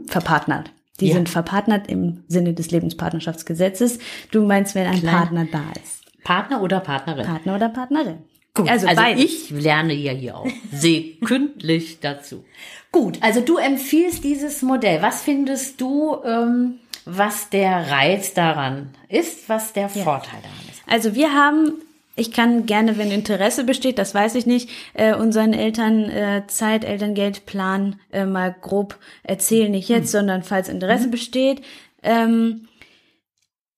Verpartnert. 0.08 0.72
Die 1.00 1.08
Ja. 1.08 1.14
sind 1.16 1.30
verpartnert 1.30 1.88
im 1.90 2.24
Sinne 2.28 2.54
des 2.54 2.72
Lebenspartnerschaftsgesetzes. 2.72 4.00
Du 4.32 4.44
meinst, 4.46 4.76
wenn 4.76 4.86
ein 4.88 5.00
Klein. 5.00 5.16
Partner 5.16 5.48
da 5.52 5.64
ist. 5.82 6.02
Partner 6.24 6.62
oder 6.62 6.80
Partnerin? 6.82 7.26
Partner 7.26 7.56
oder 7.56 7.70
Partnerin. 7.70 8.18
Gut, 8.54 8.70
Also, 8.70 8.86
also, 8.88 9.02
ich 9.16 9.50
lerne 9.50 9.94
ja 9.94 10.12
hier 10.12 10.38
auch 10.38 10.48
sekündlich 10.74 12.00
dazu. 12.02 12.44
Gut, 12.92 13.18
also 13.22 13.40
du 13.42 13.58
empfiehlst 13.58 14.24
dieses 14.24 14.62
Modell. 14.62 15.02
Was 15.02 15.22
findest 15.22 15.80
du, 15.80 16.18
ähm, 16.26 16.80
was 17.06 17.50
der 17.50 17.90
Reiz 17.90 18.34
daran 18.34 18.90
ist, 19.08 19.48
was 19.48 19.72
der 19.74 19.88
Vorteil 19.90 20.40
daran 20.42 20.58
ist? 20.70 20.82
Also 20.88 21.16
wir 21.16 21.34
haben, 21.34 21.76
ich 22.22 22.32
kann 22.32 22.68
gerne, 22.68 23.00
wenn 23.00 23.12
Interesse 23.12 23.64
besteht, 23.64 23.98
das 23.98 24.14
weiß 24.14 24.36
ich 24.36 24.46
nicht, 24.46 24.70
äh, 24.94 25.16
unseren 25.16 25.54
Eltern 25.54 26.04
äh, 26.04 26.44
Zeit, 26.46 26.86
Elterngeldplan 26.86 28.00
äh, 28.12 28.26
mal 28.26 28.56
grob 28.62 29.00
erzählen, 29.24 29.72
nicht 29.72 29.90
jetzt, 29.90 30.12
sondern 30.12 30.44
falls 30.44 30.70
Interesse 30.70 31.10
besteht. 31.10 31.64
Ähm, 32.04 32.68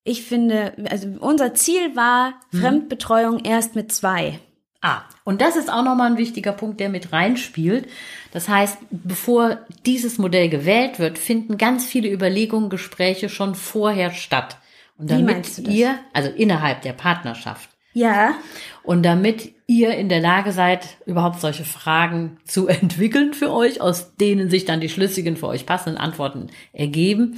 ich 0.04 0.24
finde, 0.24 0.74
also 0.90 1.08
unser 1.22 1.54
Ziel 1.54 1.96
war 1.96 2.34
Fremdbetreuung 2.52 3.40
erst 3.46 3.76
mit 3.76 3.94
zwei. 3.94 4.40
Ah, 4.82 5.04
und 5.24 5.40
das 5.40 5.56
ist 5.56 5.72
auch 5.72 5.84
nochmal 5.86 6.12
ein 6.12 6.18
wichtiger 6.18 6.52
Punkt, 6.52 6.82
der 6.82 6.90
mit 6.90 7.14
reinspielt. 7.14 7.88
Das 8.34 8.50
heißt, 8.50 8.78
bevor 8.92 9.60
dieses 9.86 10.18
Modell 10.18 10.50
gewählt 10.50 11.00
wird, 11.00 11.18
finden 11.18 11.58
ganz 11.58 11.86
viele 11.86 12.12
Überlegungen, 12.12 12.70
Gespräche 12.70 13.30
schon 13.30 13.56
vorher 13.56 14.12
statt. 14.12 14.58
Und 14.98 15.10
damit 15.10 15.26
meinst 15.26 15.58
du 15.58 15.62
das? 15.62 15.74
ihr, 15.74 16.00
also 16.12 16.30
innerhalb 16.30 16.82
der 16.82 16.92
Partnerschaft, 16.92 17.70
Ja. 17.94 18.36
Und 18.84 19.04
damit 19.04 19.54
ihr 19.68 19.96
in 19.96 20.10
der 20.10 20.20
Lage 20.20 20.52
seid, 20.52 20.98
überhaupt 21.06 21.40
solche 21.40 21.64
Fragen 21.64 22.38
zu 22.46 22.68
entwickeln 22.68 23.34
für 23.34 23.52
euch, 23.52 23.82
aus 23.82 24.16
denen 24.16 24.50
sich 24.50 24.66
dann 24.66 24.82
die 24.82 24.90
schlüssigen, 24.90 25.38
für 25.38 25.48
euch 25.48 25.66
passenden 25.66 25.98
Antworten 25.98 26.48
ergeben, 26.74 27.38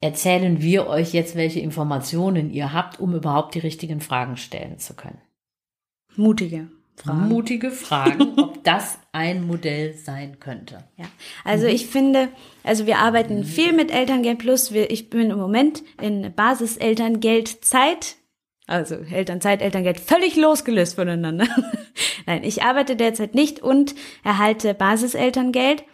erzählen 0.00 0.60
wir 0.60 0.86
euch 0.86 1.14
jetzt, 1.14 1.34
welche 1.34 1.60
Informationen 1.60 2.50
ihr 2.50 2.72
habt, 2.72 3.00
um 3.00 3.14
überhaupt 3.14 3.54
die 3.54 3.60
richtigen 3.60 4.00
Fragen 4.00 4.36
stellen 4.36 4.78
zu 4.78 4.94
können. 4.94 5.18
Mutige 6.16 6.68
Fragen. 6.96 7.28
Mutige 7.28 7.70
Fragen, 7.70 8.34
ob 8.38 8.62
das 8.64 8.98
ein 9.12 9.46
Modell 9.46 9.94
sein 9.94 10.38
könnte. 10.40 10.84
Ja, 10.96 11.06
also 11.44 11.66
ich 11.66 11.86
finde, 11.86 12.28
also 12.62 12.86
wir 12.86 12.98
arbeiten 12.98 13.44
viel 13.44 13.72
mit 13.72 13.90
Elterngeld 13.90 14.38
Plus. 14.38 14.72
Wir, 14.72 14.90
ich 14.90 15.10
bin 15.10 15.30
im 15.30 15.38
Moment 15.38 15.82
in 16.00 16.32
Basis-Elterngeldzeit, 16.34 18.16
also 18.66 18.94
Elternzeit, 18.94 19.60
Elterngeld 19.60 20.00
völlig 20.00 20.36
losgelöst 20.36 20.94
voneinander. 20.96 21.46
Nein, 22.26 22.44
ich 22.44 22.62
arbeite 22.62 22.96
derzeit 22.96 23.34
nicht 23.34 23.60
und 23.60 23.94
erhalte 24.24 24.72
Basiselterngeld. 24.72 25.84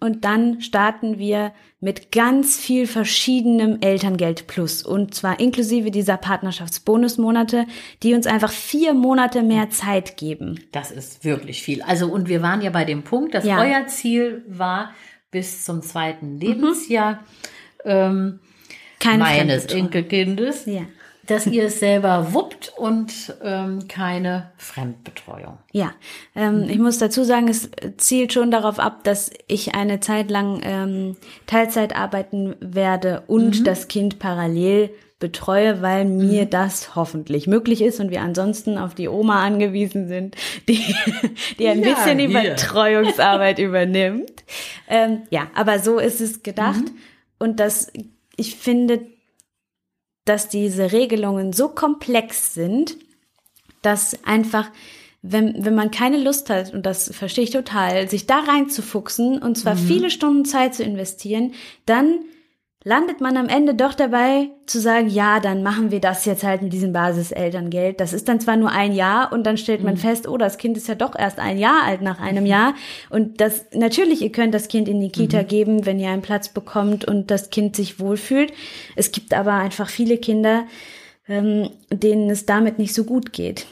Und 0.00 0.24
dann 0.24 0.62
starten 0.62 1.18
wir 1.18 1.52
mit 1.80 2.12
ganz 2.12 2.56
viel 2.58 2.86
verschiedenem 2.86 3.78
Elterngeld 3.82 4.46
Plus. 4.46 4.82
Und 4.82 5.14
zwar 5.14 5.38
inklusive 5.38 5.90
dieser 5.90 6.16
Partnerschaftsbonusmonate, 6.16 7.66
die 8.02 8.14
uns 8.14 8.26
einfach 8.26 8.50
vier 8.52 8.94
Monate 8.94 9.42
mehr 9.42 9.68
Zeit 9.68 10.16
geben. 10.16 10.60
Das 10.72 10.90
ist 10.90 11.24
wirklich 11.24 11.62
viel. 11.62 11.82
Also, 11.82 12.06
und 12.10 12.28
wir 12.28 12.40
waren 12.40 12.62
ja 12.62 12.70
bei 12.70 12.86
dem 12.86 13.02
Punkt, 13.02 13.34
dass 13.34 13.44
Ja. 13.44 13.60
euer 13.60 13.86
Ziel 13.86 14.44
war, 14.48 14.92
bis 15.30 15.64
zum 15.64 15.82
zweiten 15.82 16.38
Lebensjahr 16.40 17.20
ähm, 17.84 18.40
Keine 18.98 19.18
meines 19.18 19.64
Fremdbetreuung. 19.66 19.84
Enkelkindes, 19.86 20.64
Ja. 20.66 20.82
Dass 21.26 21.46
ihr 21.46 21.64
es 21.64 21.80
selber 21.80 22.32
wuppt 22.32 22.72
und 22.76 23.34
ähm, 23.42 23.86
keine 23.88 24.50
Fremdbetreuung. 24.56 25.58
Ja, 25.72 25.92
ähm, 26.34 26.66
ich 26.68 26.78
muss 26.78 26.98
dazu 26.98 27.24
sagen, 27.24 27.48
es 27.48 27.70
zielt 27.96 28.32
schon 28.32 28.50
darauf 28.50 28.78
ab, 28.78 29.04
dass 29.04 29.30
ich 29.46 29.74
eine 29.74 30.00
Zeit 30.00 30.30
lang 30.30 30.60
ähm, 30.64 31.16
Teilzeit 31.46 31.96
arbeiten 31.96 32.56
werde 32.60 33.22
und 33.26 33.66
das 33.66 33.88
Kind 33.88 34.18
parallel 34.18 34.90
betreue, 35.20 35.80
weil 35.80 36.04
mir 36.04 36.44
das 36.44 36.96
hoffentlich 36.96 37.46
möglich 37.46 37.80
ist 37.80 37.98
und 38.00 38.10
wir 38.10 38.20
ansonsten 38.20 38.76
auf 38.76 38.94
die 38.94 39.08
Oma 39.08 39.42
angewiesen 39.42 40.06
sind, 40.08 40.36
die, 40.68 40.94
die 41.58 41.68
ein 41.68 41.82
Ja, 41.82 41.94
bisschen 41.94 42.18
die. 42.18 42.26
Betreuungsarbeit 42.28 43.58
übernimmt. 43.60 44.44
Ähm, 44.88 45.22
ja, 45.30 45.46
aber 45.54 45.78
so 45.78 45.98
ist 45.98 46.20
es 46.20 46.42
gedacht 46.42 46.82
und 47.38 47.58
das, 47.60 47.90
ich 48.36 48.56
finde, 48.56 49.00
dass 50.24 50.48
diese 50.48 50.92
Regelungen 50.92 51.52
so 51.52 51.68
komplex 51.68 52.54
sind, 52.54 52.96
dass 53.82 54.24
einfach, 54.24 54.70
wenn, 55.22 55.64
wenn 55.64 55.74
man 55.74 55.90
keine 55.90 56.22
Lust 56.22 56.50
hat, 56.50 56.72
und 56.72 56.86
das 56.86 57.14
verstehe 57.14 57.44
ich 57.44 57.50
total, 57.50 58.08
sich 58.08 58.26
da 58.26 58.40
reinzufuchsen 58.40 59.42
und 59.42 59.56
zwar 59.56 59.76
viele 59.76 60.10
Stunden 60.10 60.44
Zeit 60.44 60.74
zu 60.74 60.82
investieren, 60.82 61.52
dann 61.86 62.20
landet 62.86 63.22
man 63.22 63.38
am 63.38 63.48
Ende 63.48 63.74
doch 63.74 63.94
dabei 63.94 64.50
zu 64.66 64.78
sagen, 64.78 65.08
ja, 65.08 65.40
dann 65.40 65.62
machen 65.62 65.90
wir 65.90 66.00
das 66.00 66.26
jetzt 66.26 66.44
halt 66.44 66.60
mit 66.60 66.72
diesem 66.74 66.92
Basiselterngeld. 66.92 67.98
Das 67.98 68.12
ist 68.12 68.28
dann 68.28 68.40
zwar 68.40 68.56
nur 68.56 68.70
ein 68.70 68.92
Jahr 68.92 69.32
und 69.32 69.44
dann 69.44 69.56
stellt 69.56 69.82
man 69.82 69.96
fest, 69.96 70.28
oh, 70.28 70.36
das 70.36 70.58
Kind 70.58 70.76
ist 70.76 70.86
ja 70.86 70.94
doch 70.94 71.18
erst 71.18 71.38
ein 71.38 71.58
Jahr 71.58 71.82
alt 71.84 72.02
nach 72.02 72.20
einem 72.20 72.44
Jahr. 72.44 72.74
Und 73.08 73.40
das, 73.40 73.64
natürlich, 73.72 74.20
ihr 74.20 74.32
könnt 74.32 74.52
das 74.52 74.68
Kind 74.68 74.86
in 74.86 75.00
die 75.00 75.08
Kita 75.08 75.42
geben, 75.42 75.86
wenn 75.86 75.98
ihr 75.98 76.10
einen 76.10 76.20
Platz 76.20 76.50
bekommt 76.50 77.06
und 77.06 77.30
das 77.30 77.48
Kind 77.48 77.74
sich 77.74 78.00
wohlfühlt. 78.00 78.52
Es 78.96 79.12
gibt 79.12 79.32
aber 79.32 79.54
einfach 79.54 79.88
viele 79.88 80.18
Kinder, 80.18 80.66
ähm, 81.26 81.70
denen 81.90 82.28
es 82.28 82.44
damit 82.44 82.78
nicht 82.78 82.92
so 82.92 83.04
gut 83.04 83.32
geht. 83.32 83.64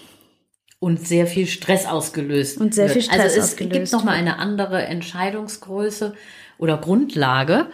Und 0.79 1.07
sehr 1.07 1.27
viel 1.27 1.47
Stress 1.47 1.87
ausgelöst. 1.87 2.59
Und 2.59 2.75
sehr 2.75 2.87
wird. 2.87 2.95
viel 2.95 3.03
Stress 3.03 3.21
also 3.21 3.39
es 3.41 3.45
ausgelöst 3.45 3.73
gibt 3.73 3.93
noch 3.93 4.05
mal 4.05 4.15
eine 4.15 4.39
andere 4.39 4.83
Entscheidungsgröße 4.87 6.15
oder 6.59 6.77
Grundlage, 6.79 7.67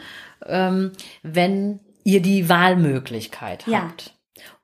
ähm, 0.47 0.93
wenn 1.23 1.81
ihr 2.05 2.23
die 2.23 2.49
Wahlmöglichkeit 2.49 3.67
Ja. 3.67 3.83
habt. 3.83 4.15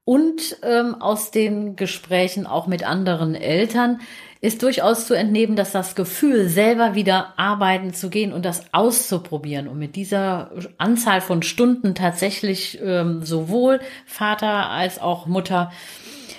Und 0.07 0.59
ähm, 0.63 1.01
aus 1.01 1.31
den 1.31 1.77
Gesprächen 1.77 2.47
auch 2.47 2.67
mit 2.67 2.87
anderen 2.87 3.35
Eltern 3.35 4.01
ist 4.43 4.63
durchaus 4.63 5.07
zu 5.07 5.15
entnehmen, 5.15 5.57
dass 5.57 5.73
das 5.73 5.95
Gefühl, 5.95 6.51
selber 6.51 6.95
wieder 6.95 7.33
arbeiten 7.39 7.95
zu 7.95 8.11
gehen 8.11 8.35
und 8.35 8.45
das 8.45 8.65
auszuprobieren 8.73 9.67
und 9.67 9.79
mit 9.79 9.97
dieser 9.97 10.51
Anzahl 10.77 11.23
von 11.23 11.43
Stunden 11.43 11.95
tatsächlich 11.95 12.79
ähm, 12.85 13.23
sowohl 13.23 13.81
Vater 14.05 14.69
als 14.69 15.01
auch 15.01 15.27
Mutter 15.27 15.73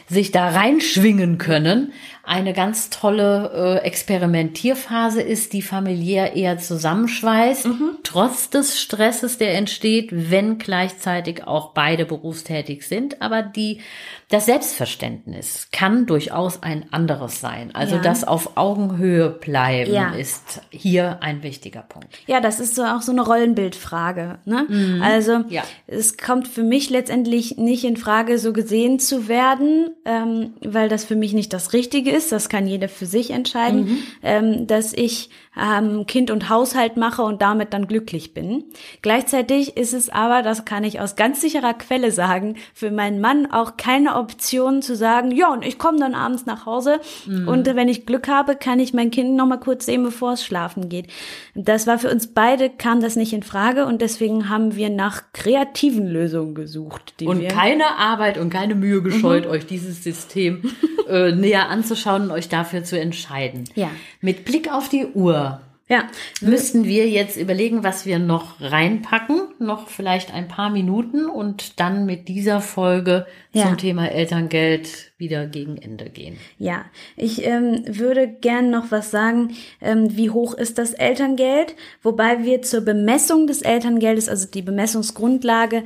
sich 0.07 0.31
da 0.31 0.49
reinschwingen 0.49 1.39
können, 1.39 1.93
eine 2.25 2.53
ganz 2.53 2.89
tolle 2.89 3.79
äh, 3.81 3.85
Experimentierphase 3.85 5.21
ist, 5.21 5.53
die 5.53 5.61
familiär 5.61 6.35
eher 6.35 6.57
zusammenschweißt, 6.57 7.67
trotz 8.03 8.49
des 8.49 8.79
Stresses, 8.79 9.37
der 9.37 9.55
entsteht, 9.55 10.09
wenn 10.11 10.57
gleichzeitig 10.57 11.45
auch 11.45 11.73
beide 11.73 12.05
berufstätig 12.05 12.87
sind. 12.87 13.21
Aber 13.21 13.41
die, 13.41 13.81
das 14.29 14.45
Selbstverständnis 14.47 15.69
kann 15.71 16.05
durchaus 16.05 16.61
ein 16.63 16.91
anderes 16.91 17.39
sein. 17.39 17.71
Also 17.73 17.95
Ja. 17.97 18.01
das 18.01 18.23
auf 18.23 18.57
Augenhöhe 18.57 19.29
bleiben 19.29 19.93
Ja. 19.93 20.13
ist 20.13 20.61
hier 20.69 21.19
ein 21.21 21.43
wichtiger 21.43 21.81
Punkt. 21.81 22.07
Ja, 22.27 22.39
das 22.41 22.59
ist 22.59 22.75
so 22.75 22.83
auch 22.83 23.01
so 23.01 23.11
eine 23.11 23.21
Rollenbildfrage. 23.21 24.39
Ne? 24.45 24.99
Also 25.03 25.43
Ja. 25.49 25.63
es 25.87 26.17
kommt 26.17 26.47
für 26.47 26.63
mich 26.63 26.89
letztendlich 26.89 27.57
nicht 27.57 27.83
in 27.83 27.97
Frage, 27.97 28.39
so 28.39 28.53
gesehen 28.53 28.99
zu 28.99 29.27
werden, 29.27 29.89
ähm, 30.05 30.53
weil 30.61 30.89
das 30.89 31.05
für 31.05 31.15
mich 31.15 31.33
nicht 31.33 31.53
das 31.53 31.73
Richtige 31.73 32.11
ist. 32.15 32.31
Das 32.31 32.49
kann 32.49 32.67
jeder 32.67 32.89
für 32.89 33.05
sich 33.05 33.31
entscheiden, 33.31 34.03
ähm, 34.23 34.67
dass 34.67 34.93
ich 34.93 35.29
ähm, 35.59 36.05
Kind 36.05 36.31
und 36.31 36.49
Haushalt 36.49 36.97
mache 36.97 37.21
und 37.21 37.41
damit 37.41 37.73
dann 37.73 37.87
glücklich 37.87 38.33
bin. 38.33 38.65
Gleichzeitig 39.01 39.77
ist 39.77 39.93
es 39.93 40.09
aber, 40.09 40.41
das 40.41 40.65
kann 40.65 40.83
ich 40.83 40.99
aus 40.99 41.15
ganz 41.15 41.41
sicherer 41.41 41.73
Quelle 41.73 42.11
sagen, 42.11 42.55
für 42.73 42.91
meinen 42.91 43.21
Mann 43.21 43.51
auch 43.51 43.77
keine 43.77 44.15
Option 44.15 44.81
zu 44.81 44.95
sagen, 44.95 45.31
ja, 45.31 45.51
und 45.51 45.65
ich 45.65 45.77
komme 45.77 45.99
dann 45.99 46.15
abends 46.15 46.45
nach 46.45 46.65
Hause 46.65 46.99
mhm. 47.25 47.47
und 47.47 47.65
wenn 47.65 47.87
ich 47.87 48.05
Glück 48.05 48.27
habe, 48.27 48.55
kann 48.55 48.79
ich 48.79 48.93
mein 48.93 49.11
Kind 49.11 49.35
noch 49.35 49.45
mal 49.45 49.57
kurz 49.57 49.85
sehen, 49.85 50.03
bevor 50.03 50.33
es 50.33 50.43
schlafen 50.43 50.89
geht. 50.89 51.07
Das 51.53 51.87
war 51.87 51.99
für 51.99 52.11
uns 52.11 52.27
beide, 52.27 52.69
kam 52.69 53.01
das 53.01 53.15
nicht 53.15 53.33
in 53.33 53.43
Frage 53.43 53.85
und 53.85 54.01
deswegen 54.01 54.49
haben 54.49 54.75
wir 54.75 54.89
nach 54.89 55.23
kreativen 55.33 56.07
Lösungen 56.07 56.55
gesucht. 56.55 57.13
und 57.23 57.47
keine 57.47 57.97
Arbeit 57.97 58.37
und 58.37 58.49
keine 58.49 58.75
Mühe 58.75 59.01
gescheut, 59.01 59.45
mhm. 59.45 59.51
euch 59.51 59.65
dieses 59.65 60.03
System 60.03 60.63
äh, 61.07 61.31
näher 61.31 61.69
anzuschauen 61.69 62.23
und 62.23 62.31
euch 62.31 62.49
dafür 62.49 62.83
zu 62.83 62.99
entscheiden. 62.99 63.65
Ja. 63.75 63.89
Mit 64.25 64.43
Blick 64.43 64.73
auf 64.73 64.89
die 64.89 65.05
Uhr 65.05 65.61
ja. 65.87 66.07
Müssten 66.41 66.85
wir 66.85 67.07
jetzt 67.07 67.37
überlegen, 67.37 67.83
was 67.83 68.07
wir 68.07 68.17
noch 68.17 68.59
reinpacken, 68.59 69.41
noch 69.59 69.87
vielleicht 69.87 70.33
ein 70.33 70.47
paar 70.47 70.71
Minuten 70.71 71.27
und 71.27 71.79
dann 71.79 72.07
mit 72.07 72.27
dieser 72.27 72.59
Folge 72.59 73.27
ja. 73.53 73.67
zum 73.67 73.77
Thema 73.77 74.07
Elterngeld 74.07 75.11
wieder 75.19 75.45
gegen 75.45 75.77
Ende 75.77 76.09
gehen. 76.09 76.37
Ja, 76.57 76.85
ich 77.15 77.45
ähm, 77.45 77.83
würde 77.85 78.27
gern 78.27 78.71
noch 78.71 78.89
was 78.89 79.11
sagen, 79.11 79.55
ähm, 79.79 80.17
wie 80.17 80.31
hoch 80.31 80.55
ist 80.55 80.79
das 80.79 80.93
Elterngeld, 80.93 81.75
wobei 82.01 82.43
wir 82.43 82.63
zur 82.63 82.81
Bemessung 82.81 83.45
des 83.45 83.61
Elterngeldes, 83.61 84.27
also 84.27 84.47
die 84.49 84.63
Bemessungsgrundlage, 84.63 85.83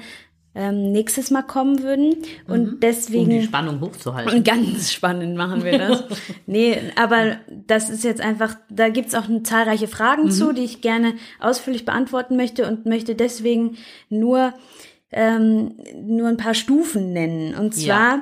ähm, 0.59 0.91
nächstes 0.91 1.31
Mal 1.31 1.43
kommen 1.43 1.83
würden. 1.83 2.17
Und 2.45 2.63
mhm. 2.63 2.79
deswegen. 2.81 3.23
Um 3.23 3.29
die 3.29 3.43
Spannung 3.43 3.79
hochzuhalten. 3.79 4.37
Und 4.37 4.43
ganz 4.45 4.91
spannend 4.91 5.37
machen 5.37 5.63
wir 5.63 5.77
das. 5.77 6.03
nee, 6.47 6.77
aber 6.97 7.37
das 7.47 7.89
ist 7.89 8.03
jetzt 8.03 8.19
einfach, 8.19 8.55
da 8.69 8.89
gibt's 8.89 9.15
auch 9.15 9.23
zahlreiche 9.43 9.87
Fragen 9.87 10.25
mhm. 10.25 10.31
zu, 10.31 10.51
die 10.53 10.65
ich 10.65 10.81
gerne 10.81 11.13
ausführlich 11.39 11.85
beantworten 11.85 12.35
möchte 12.35 12.67
und 12.67 12.85
möchte 12.85 13.15
deswegen 13.15 13.77
nur, 14.09 14.53
ähm, 15.13 15.75
nur 15.95 16.27
ein 16.27 16.37
paar 16.37 16.53
Stufen 16.53 17.13
nennen. 17.13 17.55
Und 17.55 17.73
zwar. 17.73 18.17
Ja 18.17 18.21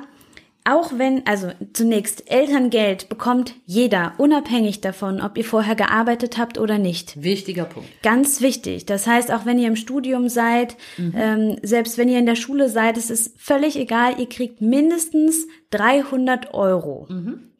auch 0.68 0.92
wenn, 0.96 1.26
also 1.26 1.50
zunächst, 1.72 2.30
Elterngeld 2.30 3.08
bekommt 3.08 3.54
jeder, 3.64 4.14
unabhängig 4.18 4.80
davon, 4.80 5.20
ob 5.20 5.38
ihr 5.38 5.44
vorher 5.44 5.74
gearbeitet 5.74 6.36
habt 6.36 6.58
oder 6.58 6.78
nicht. 6.78 7.22
Wichtiger 7.22 7.64
Punkt. 7.64 7.88
Ganz 8.02 8.40
wichtig. 8.40 8.84
Das 8.84 9.06
heißt, 9.06 9.32
auch 9.32 9.46
wenn 9.46 9.58
ihr 9.58 9.68
im 9.68 9.76
Studium 9.76 10.28
seid, 10.28 10.76
mhm. 10.98 11.12
ähm, 11.16 11.56
selbst 11.62 11.96
wenn 11.96 12.08
ihr 12.08 12.18
in 12.18 12.26
der 12.26 12.36
Schule 12.36 12.68
seid, 12.68 12.98
es 12.98 13.08
ist 13.08 13.40
völlig 13.40 13.76
egal, 13.76 14.20
ihr 14.20 14.28
kriegt 14.28 14.60
mindestens 14.60 15.46
300 15.70 16.52
Euro. 16.52 17.06
Mhm. 17.08 17.52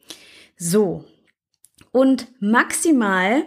So. 0.55 1.05
Und 1.91 2.27
maximal 2.39 3.43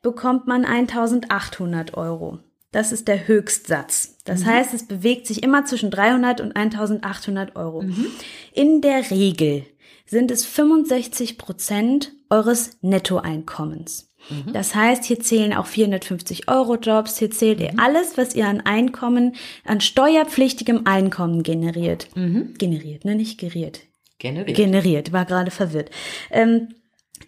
bekommt 0.00 0.46
man 0.46 0.64
1800 0.64 1.94
Euro. 1.94 2.38
Das 2.72 2.90
ist 2.90 3.06
der 3.08 3.28
Höchstsatz. 3.28 4.13
Das 4.24 4.40
mhm. 4.40 4.46
heißt, 4.46 4.74
es 4.74 4.86
bewegt 4.86 5.26
sich 5.26 5.42
immer 5.42 5.64
zwischen 5.64 5.90
300 5.90 6.40
und 6.40 6.56
1800 6.56 7.56
Euro. 7.56 7.82
Mhm. 7.82 8.06
In 8.52 8.80
der 8.80 9.10
Regel 9.10 9.64
sind 10.06 10.30
es 10.30 10.44
65 10.44 11.38
Prozent 11.38 12.12
eures 12.30 12.78
Nettoeinkommens. 12.82 14.10
Mhm. 14.30 14.52
Das 14.52 14.74
heißt, 14.74 15.04
hier 15.04 15.20
zählen 15.20 15.52
auch 15.54 15.66
450 15.66 16.48
Euro 16.48 16.76
Jobs, 16.76 17.18
hier 17.18 17.30
zählt 17.30 17.60
mhm. 17.60 17.78
alles, 17.78 18.16
was 18.16 18.34
ihr 18.34 18.46
an 18.46 18.60
Einkommen, 18.60 19.34
an 19.64 19.80
steuerpflichtigem 19.80 20.86
Einkommen 20.86 21.42
generiert. 21.42 22.08
Mhm. 22.14 22.54
Generiert, 22.58 23.04
ne, 23.04 23.14
nicht 23.14 23.38
geriert. 23.38 23.80
Generiert. 24.18 24.56
Generiert, 24.56 25.12
war 25.12 25.24
gerade 25.24 25.50
verwirrt. 25.50 25.90
Ähm, 26.30 26.68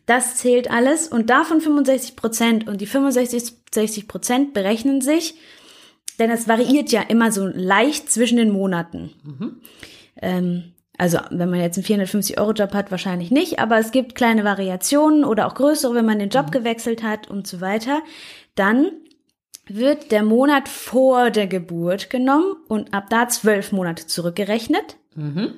das 0.07 0.37
zählt 0.37 0.71
alles 0.71 1.09
und 1.09 1.31
davon 1.31 1.61
65 1.61 2.17
Prozent 2.17 2.69
und 2.69 2.81
die 2.81 2.87
65 2.87 4.09
Prozent 4.09 4.55
berechnen 4.55 5.01
sich, 5.01 5.35
denn 6.19 6.31
es 6.31 6.49
variiert 6.49 6.91
ja 6.91 7.03
immer 7.03 7.33
so 7.33 7.47
leicht 7.47 8.11
zwischen 8.11 8.39
den 8.39 8.51
Monaten. 8.51 9.11
Mhm. 9.25 9.61
Ähm, 10.21 10.73
also 10.99 11.19
wenn 11.31 11.51
man 11.51 11.61
jetzt 11.61 11.77
einen 11.77 12.07
450-Euro-Job 12.07 12.73
hat, 12.73 12.91
wahrscheinlich 12.91 13.31
nicht, 13.31 13.59
aber 13.59 13.79
es 13.79 13.91
gibt 13.91 14.15
kleine 14.15 14.45
Variationen 14.45 15.25
oder 15.25 15.47
auch 15.47 15.55
größere, 15.55 15.95
wenn 15.95 16.07
man 16.07 16.19
den 16.19 16.31
Job 16.31 16.47
mhm. 16.47 16.51
gewechselt 16.53 17.03
hat 17.03 17.29
und 17.29 17.47
so 17.47 17.61
weiter. 17.61 18.03
Dann 18.55 18.93
wird 19.69 20.13
der 20.13 20.23
Monat 20.23 20.69
vor 20.69 21.31
der 21.31 21.47
Geburt 21.47 22.09
genommen 22.09 22.57
und 22.69 22.95
ab 22.95 23.07
da 23.11 23.29
zwölf 23.29 23.73
Monate 23.73 24.07
zurückgerechnet. 24.07 24.97
Mhm. 25.15 25.55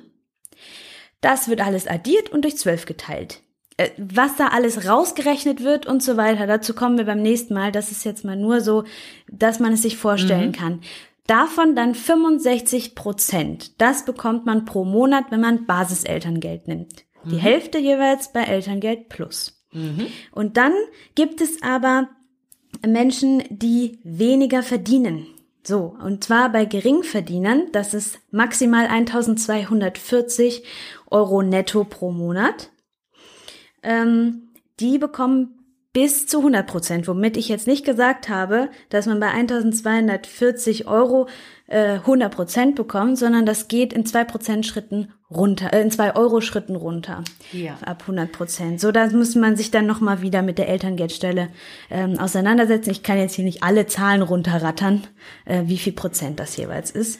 Das 1.21 1.47
wird 1.47 1.61
alles 1.61 1.87
addiert 1.87 2.29
und 2.29 2.43
durch 2.43 2.57
zwölf 2.57 2.85
geteilt. 2.85 3.41
Äh, 3.79 3.91
was 3.97 4.35
da 4.35 4.47
alles 4.47 4.89
rausgerechnet 4.89 5.63
wird 5.63 5.85
und 5.85 6.03
so 6.03 6.17
weiter, 6.17 6.47
dazu 6.47 6.73
kommen 6.73 6.97
wir 6.97 7.05
beim 7.05 7.21
nächsten 7.21 7.53
Mal. 7.53 7.71
Das 7.71 7.91
ist 7.91 8.03
jetzt 8.03 8.25
mal 8.25 8.35
nur 8.35 8.59
so, 8.59 8.83
dass 9.31 9.59
man 9.59 9.71
es 9.71 9.83
sich 9.83 9.95
vorstellen 9.95 10.49
mhm. 10.49 10.53
kann. 10.53 10.81
Davon 11.27 11.75
dann 11.75 11.95
65 11.95 12.93
Prozent. 12.93 13.79
Das 13.79 14.03
bekommt 14.03 14.45
man 14.45 14.65
pro 14.65 14.83
Monat, 14.83 15.25
wenn 15.29 15.39
man 15.39 15.65
Basiselterngeld 15.65 16.67
nimmt. 16.67 17.05
Die 17.23 17.35
mhm. 17.35 17.39
Hälfte 17.39 17.77
jeweils 17.77 18.33
bei 18.33 18.41
Elterngeld 18.41 19.07
plus. 19.07 19.63
Mhm. 19.71 20.07
Und 20.33 20.57
dann 20.57 20.73
gibt 21.15 21.39
es 21.39 21.63
aber 21.63 22.09
Menschen, 22.85 23.43
die 23.49 23.99
weniger 24.03 24.61
verdienen. 24.61 25.25
So, 25.63 25.95
und 26.03 26.25
zwar 26.25 26.51
bei 26.51 26.65
Geringverdienern, 26.65 27.71
das 27.71 27.93
ist 27.93 28.19
maximal 28.31 28.87
1240 28.87 30.63
Euro 31.11 31.43
netto 31.43 31.85
pro 31.85 32.11
Monat 32.11 32.71
ähm, 33.83 34.49
die 34.79 34.97
bekommen 34.97 35.59
bis 35.91 36.27
zu 36.27 36.37
100 36.39 36.67
Prozent, 36.67 37.07
womit 37.07 37.35
ich 37.35 37.49
jetzt 37.49 37.65
nicht 37.65 37.83
gesagt 37.83 38.29
habe, 38.29 38.69
dass 38.89 39.07
man 39.07 39.19
bei 39.19 39.29
1240 39.29 40.87
Euro 40.87 41.27
äh, 41.67 41.95
100 41.95 42.33
Prozent 42.33 42.75
bekommt, 42.75 43.17
sondern 43.17 43.45
das 43.45 43.67
geht 43.67 43.91
in 43.91 44.05
zwei 44.05 44.23
Prozent 44.23 44.67
Schritten 44.67 45.11
runter, 45.31 45.73
äh, 45.73 45.81
in 45.81 45.89
zwei 45.89 46.15
Euro 46.15 46.41
Schritten 46.41 46.75
runter. 46.75 47.23
Ja. 47.51 47.77
Ab 47.83 48.03
100 48.03 48.31
Prozent. 48.31 48.79
So, 48.79 48.91
da 48.91 49.07
muss 49.07 49.35
man 49.35 49.55
sich 49.55 49.71
dann 49.71 49.87
nochmal 49.87 50.21
wieder 50.21 50.43
mit 50.43 50.59
der 50.59 50.69
Elterngeldstelle 50.69 51.49
ähm, 51.89 52.19
auseinandersetzen. 52.19 52.91
Ich 52.91 53.01
kann 53.01 53.17
jetzt 53.17 53.33
hier 53.33 53.45
nicht 53.45 53.63
alle 53.63 53.87
Zahlen 53.87 54.21
runterrattern, 54.21 55.07
äh, 55.45 55.63
wie 55.65 55.77
viel 55.77 55.93
Prozent 55.93 56.39
das 56.39 56.55
jeweils 56.55 56.91
ist. 56.91 57.19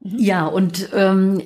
Mhm. 0.00 0.18
Ja, 0.18 0.46
und 0.46 0.90
ähm, 0.92 1.42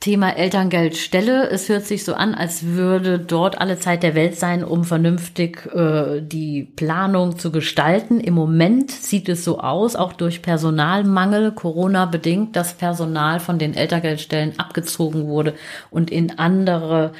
Thema 0.00 0.34
Elterngeldstelle. 0.34 1.50
Es 1.50 1.68
hört 1.68 1.84
sich 1.84 2.06
so 2.06 2.14
an, 2.14 2.34
als 2.34 2.64
würde 2.64 3.18
dort 3.18 3.60
alle 3.60 3.78
Zeit 3.78 4.02
der 4.02 4.14
Welt 4.14 4.34
sein, 4.38 4.64
um 4.64 4.84
vernünftig 4.84 5.66
äh, 5.74 6.22
die 6.22 6.62
Planung 6.74 7.38
zu 7.38 7.52
gestalten. 7.52 8.18
Im 8.18 8.32
Moment 8.32 8.90
sieht 8.90 9.28
es 9.28 9.44
so 9.44 9.60
aus, 9.60 9.96
auch 9.96 10.14
durch 10.14 10.40
Personalmangel, 10.40 11.52
Corona 11.52 12.06
bedingt, 12.06 12.56
dass 12.56 12.72
Personal 12.72 13.40
von 13.40 13.58
den 13.58 13.74
Elterngeldstellen 13.74 14.58
abgezogen 14.58 15.26
wurde 15.26 15.52
und 15.90 16.10
in 16.10 16.38
andere 16.38 17.12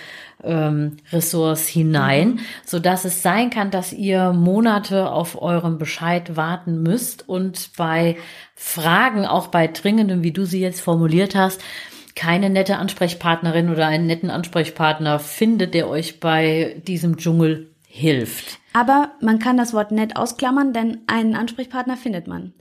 ähm, 0.43 0.97
Ressorts 1.13 1.69
hinein, 1.69 2.29
mhm. 2.29 2.39
so 2.65 2.79
dass 2.79 3.05
es 3.05 3.21
sein 3.21 3.51
kann, 3.51 3.71
dass 3.71 3.93
ihr 3.93 4.33
Monate 4.33 5.11
auf 5.11 5.41
euren 5.41 5.77
Bescheid 5.77 6.35
warten 6.35 6.83
müsst 6.83 7.29
und 7.29 7.73
bei 7.77 8.17
Fragen, 8.55 9.27
auch 9.27 9.49
bei 9.49 9.67
dringenden, 9.67 10.23
wie 10.23 10.33
du 10.33 10.47
sie 10.47 10.61
jetzt 10.61 10.81
formuliert 10.81 11.35
hast, 11.35 11.61
keine 12.15 12.51
nette 12.51 12.77
Ansprechpartnerin 12.77 13.71
oder 13.71 13.87
einen 13.87 14.07
netten 14.07 14.31
Ansprechpartner 14.31 15.19
findet, 15.19 15.75
der 15.75 15.89
euch 15.89 16.21
bei 16.21 16.81
diesem 16.87 17.17
Dschungel 17.17 17.71
hilft. 17.87 18.59
Aber 18.73 19.13
man 19.21 19.41
kann 19.41 19.57
das 19.57 19.75
Wort 19.75 19.91
nett 19.91 20.17
ausklammern, 20.17 20.73
denn 20.73 21.01
einen 21.09 21.35
Ansprechpartner 21.35 21.97
findet 21.97 22.29
man. 22.29 22.55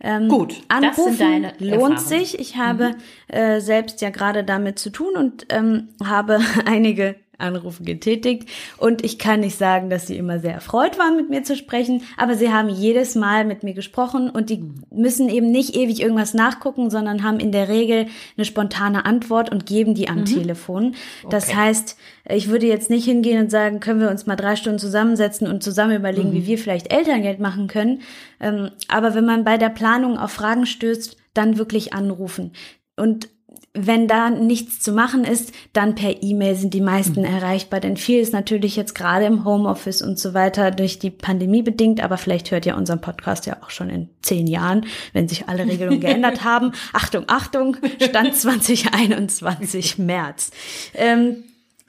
Ähm, 0.00 0.28
Gut, 0.28 0.60
anrufen 0.68 0.92
das 0.96 1.18
sind 1.18 1.20
deine 1.20 1.52
lohnt 1.58 2.00
sich. 2.00 2.38
Ich 2.38 2.56
habe 2.56 2.90
mhm. 2.90 3.34
äh, 3.34 3.60
selbst 3.60 4.00
ja 4.00 4.10
gerade 4.10 4.44
damit 4.44 4.78
zu 4.78 4.90
tun 4.90 5.16
und 5.16 5.46
ähm, 5.48 5.88
habe 6.04 6.38
einige 6.66 7.16
Anrufe 7.38 7.82
getätigt 7.82 8.48
und 8.78 9.04
ich 9.04 9.18
kann 9.18 9.40
nicht 9.40 9.58
sagen, 9.58 9.90
dass 9.90 10.06
sie 10.06 10.16
immer 10.16 10.38
sehr 10.38 10.54
erfreut 10.54 10.98
waren, 10.98 11.16
mit 11.16 11.30
mir 11.30 11.44
zu 11.44 11.56
sprechen, 11.56 12.02
aber 12.16 12.34
sie 12.34 12.52
haben 12.52 12.68
jedes 12.68 13.14
Mal 13.14 13.44
mit 13.44 13.62
mir 13.62 13.74
gesprochen 13.74 14.30
und 14.30 14.50
die 14.50 14.64
müssen 14.90 15.28
eben 15.28 15.50
nicht 15.50 15.76
ewig 15.76 16.00
irgendwas 16.00 16.34
nachgucken, 16.34 16.90
sondern 16.90 17.22
haben 17.22 17.40
in 17.40 17.52
der 17.52 17.68
Regel 17.68 18.06
eine 18.36 18.44
spontane 18.44 19.04
Antwort 19.04 19.50
und 19.50 19.66
geben 19.66 19.94
die 19.94 20.08
am 20.08 20.20
mhm. 20.20 20.24
Telefon. 20.26 20.94
Das 21.28 21.48
okay. 21.48 21.56
heißt, 21.56 21.96
ich 22.28 22.48
würde 22.48 22.66
jetzt 22.66 22.90
nicht 22.90 23.04
hingehen 23.04 23.40
und 23.40 23.50
sagen, 23.50 23.80
können 23.80 24.00
wir 24.00 24.10
uns 24.10 24.26
mal 24.26 24.36
drei 24.36 24.56
Stunden 24.56 24.78
zusammensetzen 24.78 25.46
und 25.46 25.62
zusammen 25.62 25.96
überlegen, 25.96 26.30
mhm. 26.30 26.34
wie 26.34 26.46
wir 26.46 26.58
vielleicht 26.58 26.92
Elterngeld 26.92 27.40
machen 27.40 27.68
können. 27.68 28.02
Ähm, 28.40 28.70
aber 28.88 29.14
wenn 29.14 29.26
man 29.26 29.44
bei 29.44 29.58
der 29.58 29.70
Planung 29.70 30.18
auf 30.18 30.32
Fragen 30.32 30.66
stößt, 30.66 31.16
dann 31.34 31.58
wirklich 31.58 31.92
anrufen. 31.92 32.52
Und 32.96 33.28
wenn 33.76 34.08
da 34.08 34.30
nichts 34.30 34.80
zu 34.80 34.92
machen 34.92 35.24
ist, 35.24 35.52
dann 35.72 35.94
per 35.94 36.22
E-Mail 36.22 36.56
sind 36.56 36.74
die 36.74 36.80
meisten 36.80 37.20
mhm. 37.20 37.26
erreichbar. 37.26 37.80
Denn 37.80 37.96
viel 37.96 38.20
ist 38.20 38.32
natürlich 38.32 38.76
jetzt 38.76 38.94
gerade 38.94 39.26
im 39.26 39.44
Homeoffice 39.44 40.02
und 40.02 40.18
so 40.18 40.34
weiter 40.34 40.70
durch 40.70 40.98
die 40.98 41.10
Pandemie 41.10 41.62
bedingt. 41.62 42.02
Aber 42.02 42.16
vielleicht 42.16 42.50
hört 42.50 42.66
ihr 42.66 42.76
unseren 42.76 43.00
Podcast 43.00 43.46
ja 43.46 43.58
auch 43.62 43.70
schon 43.70 43.90
in 43.90 44.08
zehn 44.22 44.46
Jahren, 44.46 44.86
wenn 45.12 45.28
sich 45.28 45.48
alle 45.48 45.66
Regelungen 45.66 46.00
geändert 46.00 46.44
haben. 46.44 46.72
Achtung, 46.92 47.24
Achtung, 47.28 47.76
Stand 48.02 48.34
2021 48.36 49.98
März. 49.98 50.50
Ähm, 50.94 51.44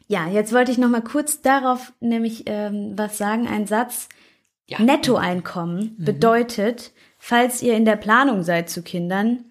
ja, 0.07 0.27
jetzt 0.27 0.53
wollte 0.53 0.71
ich 0.71 0.77
noch 0.77 0.89
mal 0.89 1.01
kurz 1.01 1.41
darauf 1.41 1.93
nämlich 1.99 2.43
ähm, 2.45 2.93
was 2.95 3.17
sagen. 3.17 3.47
Ein 3.47 3.67
Satz, 3.67 4.09
Ja. 4.67 4.79
Nettoeinkommen 4.79 5.95
bedeutet, 5.97 6.91
falls 7.17 7.61
ihr 7.61 7.75
in 7.75 7.85
der 7.85 7.95
Planung 7.95 8.43
seid 8.43 8.69
zu 8.69 8.83
Kindern, 8.83 9.45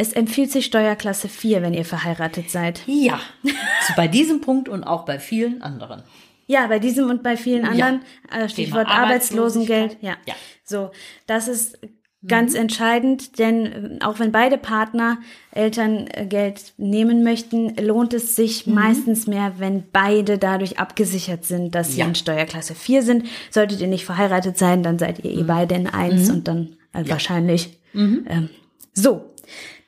es 0.00 0.14
empfiehlt 0.14 0.50
sich 0.50 0.64
Steuerklasse 0.64 1.28
4, 1.28 1.60
wenn 1.60 1.74
ihr 1.74 1.84
verheiratet 1.84 2.50
seid. 2.50 2.80
Ja, 2.86 3.20
bei 3.96 4.08
diesem 4.08 4.40
Punkt 4.40 4.68
und 4.70 4.82
auch 4.82 5.04
bei 5.04 5.18
vielen 5.18 5.60
anderen. 5.60 6.02
Ja, 6.46 6.66
bei 6.68 6.78
diesem 6.78 7.10
und 7.10 7.22
bei 7.22 7.36
vielen 7.36 7.66
anderen, 7.66 8.00
äh, 8.32 8.48
Stichwort 8.48 8.88
Arbeitslosengeld. 8.88 9.98
Ja. 10.00 10.16
Ja. 10.26 10.34
So, 10.64 10.90
das 11.26 11.48
ist 11.48 11.78
ganz 12.26 12.54
entscheidend, 12.54 13.38
denn 13.38 13.66
äh, 13.66 14.04
auch 14.04 14.18
wenn 14.18 14.32
beide 14.32 14.56
Partner 14.56 15.18
Elterngeld 15.52 16.72
nehmen 16.78 17.22
möchten, 17.22 17.76
lohnt 17.76 18.14
es 18.14 18.34
sich 18.36 18.66
meistens 18.66 19.26
mehr, 19.26 19.54
wenn 19.58 19.84
beide 19.92 20.38
dadurch 20.38 20.78
abgesichert 20.78 21.44
sind, 21.44 21.74
dass 21.74 21.92
sie 21.92 22.00
Ja. 22.00 22.06
in 22.06 22.14
Steuerklasse 22.14 22.74
4 22.74 23.02
sind. 23.02 23.26
Solltet 23.50 23.80
ihr 23.80 23.86
nicht 23.86 24.04
verheiratet 24.06 24.56
sein, 24.56 24.82
dann 24.82 24.98
seid 24.98 25.24
ihr 25.24 25.30
eh 25.30 25.42
beide 25.42 25.74
in 25.74 25.86
1 25.86 26.30
und 26.30 26.48
dann 26.48 26.76
äh, 26.94 27.04
wahrscheinlich. 27.08 27.78
Ähm, 27.94 28.48
so, 28.92 29.29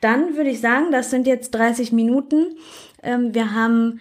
dann 0.03 0.37
würde 0.37 0.51
ich 0.51 0.61
sagen, 0.61 0.91
das 0.93 1.11
sind 1.11 1.27
jetzt 1.27 1.53
30 1.53 1.93
Minuten. 1.93 2.57
Ähm, 3.03 3.35
wir 3.35 3.55
haben 3.55 4.01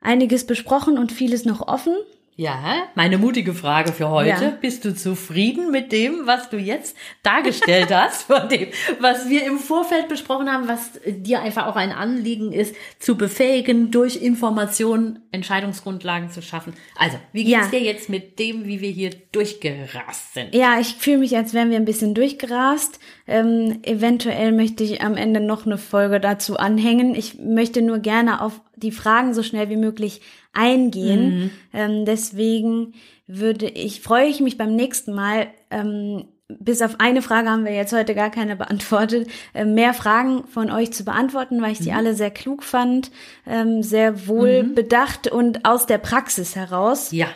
einiges 0.00 0.46
besprochen 0.46 0.98
und 0.98 1.10
vieles 1.10 1.44
noch 1.44 1.66
offen. 1.66 1.96
Ja, 2.40 2.84
meine 2.94 3.18
mutige 3.18 3.52
Frage 3.52 3.92
für 3.92 4.10
heute. 4.10 4.28
Ja. 4.28 4.56
Bist 4.60 4.84
du 4.84 4.94
zufrieden 4.94 5.72
mit 5.72 5.90
dem, 5.90 6.20
was 6.28 6.48
du 6.48 6.56
jetzt 6.56 6.96
dargestellt 7.24 7.92
hast, 7.92 8.22
von 8.32 8.48
dem, 8.48 8.68
was 9.00 9.28
wir 9.28 9.44
im 9.44 9.58
Vorfeld 9.58 10.06
besprochen 10.06 10.48
haben, 10.48 10.68
was 10.68 11.00
dir 11.04 11.40
einfach 11.40 11.66
auch 11.66 11.74
ein 11.74 11.90
Anliegen 11.90 12.52
ist, 12.52 12.76
zu 13.00 13.16
befähigen, 13.16 13.90
durch 13.90 14.22
Informationen 14.22 15.18
Entscheidungsgrundlagen 15.32 16.30
zu 16.30 16.40
schaffen? 16.40 16.74
Also, 16.96 17.16
wie 17.32 17.42
geht's 17.42 17.72
Ja. 17.72 17.76
dir 17.76 17.80
jetzt 17.80 18.08
mit 18.08 18.38
dem, 18.38 18.66
wie 18.66 18.80
wir 18.80 18.90
hier 18.90 19.10
durchgerast 19.32 20.34
sind? 20.34 20.54
Ja, 20.54 20.78
ich 20.78 20.94
fühle 20.94 21.18
mich, 21.18 21.36
als 21.36 21.54
wären 21.54 21.70
wir 21.70 21.76
ein 21.76 21.84
bisschen 21.84 22.14
durchgerast. 22.14 23.00
Ähm, 23.26 23.80
eventuell 23.82 24.52
möchte 24.52 24.84
ich 24.84 25.02
am 25.02 25.16
Ende 25.16 25.40
noch 25.40 25.66
eine 25.66 25.76
Folge 25.76 26.20
dazu 26.20 26.56
anhängen. 26.56 27.16
Ich 27.16 27.40
möchte 27.40 27.82
nur 27.82 27.98
gerne 27.98 28.40
auf 28.40 28.60
die 28.76 28.92
Fragen 28.92 29.34
so 29.34 29.42
schnell 29.42 29.70
wie 29.70 29.76
möglich 29.76 30.20
eingehen. 30.58 31.50
Ähm, 31.72 32.04
deswegen 32.04 32.94
würde 33.26 33.66
ich, 33.66 34.00
freue 34.00 34.26
ich 34.26 34.40
mich 34.40 34.58
beim 34.58 34.74
nächsten 34.74 35.14
Mal, 35.14 35.46
ähm, 35.70 36.24
bis 36.48 36.80
auf 36.80 36.98
eine 36.98 37.20
Frage 37.20 37.50
haben 37.50 37.66
wir 37.66 37.74
jetzt 37.74 37.92
heute 37.92 38.14
gar 38.14 38.30
keine 38.30 38.56
beantwortet, 38.56 39.28
äh, 39.52 39.64
mehr 39.64 39.92
Fragen 39.92 40.46
von 40.46 40.70
euch 40.70 40.92
zu 40.92 41.04
beantworten, 41.04 41.60
weil 41.60 41.72
ich 41.72 41.78
die 41.78 41.92
alle 41.92 42.14
sehr 42.14 42.30
klug 42.30 42.64
fand, 42.64 43.10
ähm, 43.46 43.82
sehr 43.82 44.26
wohl 44.26 44.62
bedacht 44.62 45.30
und 45.30 45.66
aus 45.66 45.86
der 45.86 45.98
Praxis 45.98 46.56
heraus. 46.56 47.10
Ja, 47.12 47.28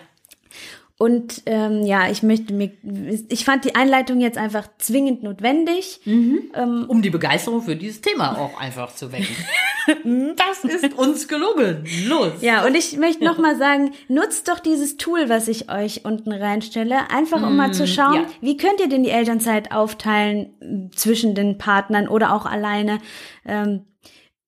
Und 1.03 1.43
ähm, 1.47 1.85
ja, 1.85 2.09
ich 2.09 2.23
möchte 2.23 2.55
mir, 2.55 2.71
ich 3.29 3.45
fand 3.45 3.65
die 3.65 3.75
Einleitung 3.75 4.21
jetzt 4.21 4.39
einfach 4.39 4.69
zwingend 4.79 5.25
notwendig. 5.25 6.01
um 6.87 7.03
die 7.03 7.11
Begeisterung 7.11 7.61
für 7.61 7.75
dieses 7.75 8.03
Thema 8.03 8.39
auch 8.39 8.57
einfach 8.61 8.95
zu 8.95 9.11
wecken. 9.11 9.35
das 10.37 10.63
ist 10.63 10.97
uns 10.97 11.27
gelungen. 11.27 11.85
Los. 12.07 12.35
Ja, 12.41 12.65
und 12.65 12.77
ich 12.77 12.97
möchte 12.99 13.25
noch 13.25 13.39
mal 13.39 13.57
sagen, 13.57 13.91
nutzt 14.07 14.47
doch 14.47 14.61
dieses 14.61 14.97
Tool, 14.97 15.29
was 15.29 15.49
ich 15.49 15.73
euch 15.73 16.05
unten 16.05 16.31
reinstelle, 16.31 17.11
einfach 17.11 17.43
um 17.43 17.57
mal 17.57 17.75
zu 17.75 17.89
schauen, 17.89 18.15
ja. 18.15 18.27
wie 18.41 18.57
könnt 18.57 18.79
ihr 18.79 18.89
denn 18.89 19.03
die 19.03 19.11
Elternzeit 19.11 19.73
aufteilen 19.73 20.55
äh, 20.61 20.95
zwischen 20.95 21.35
den 21.35 21.59
Partnern 21.59 22.07
oder 22.07 22.33
auch 22.33 22.47
alleine. 22.47 23.01
Ähm, 23.45 23.87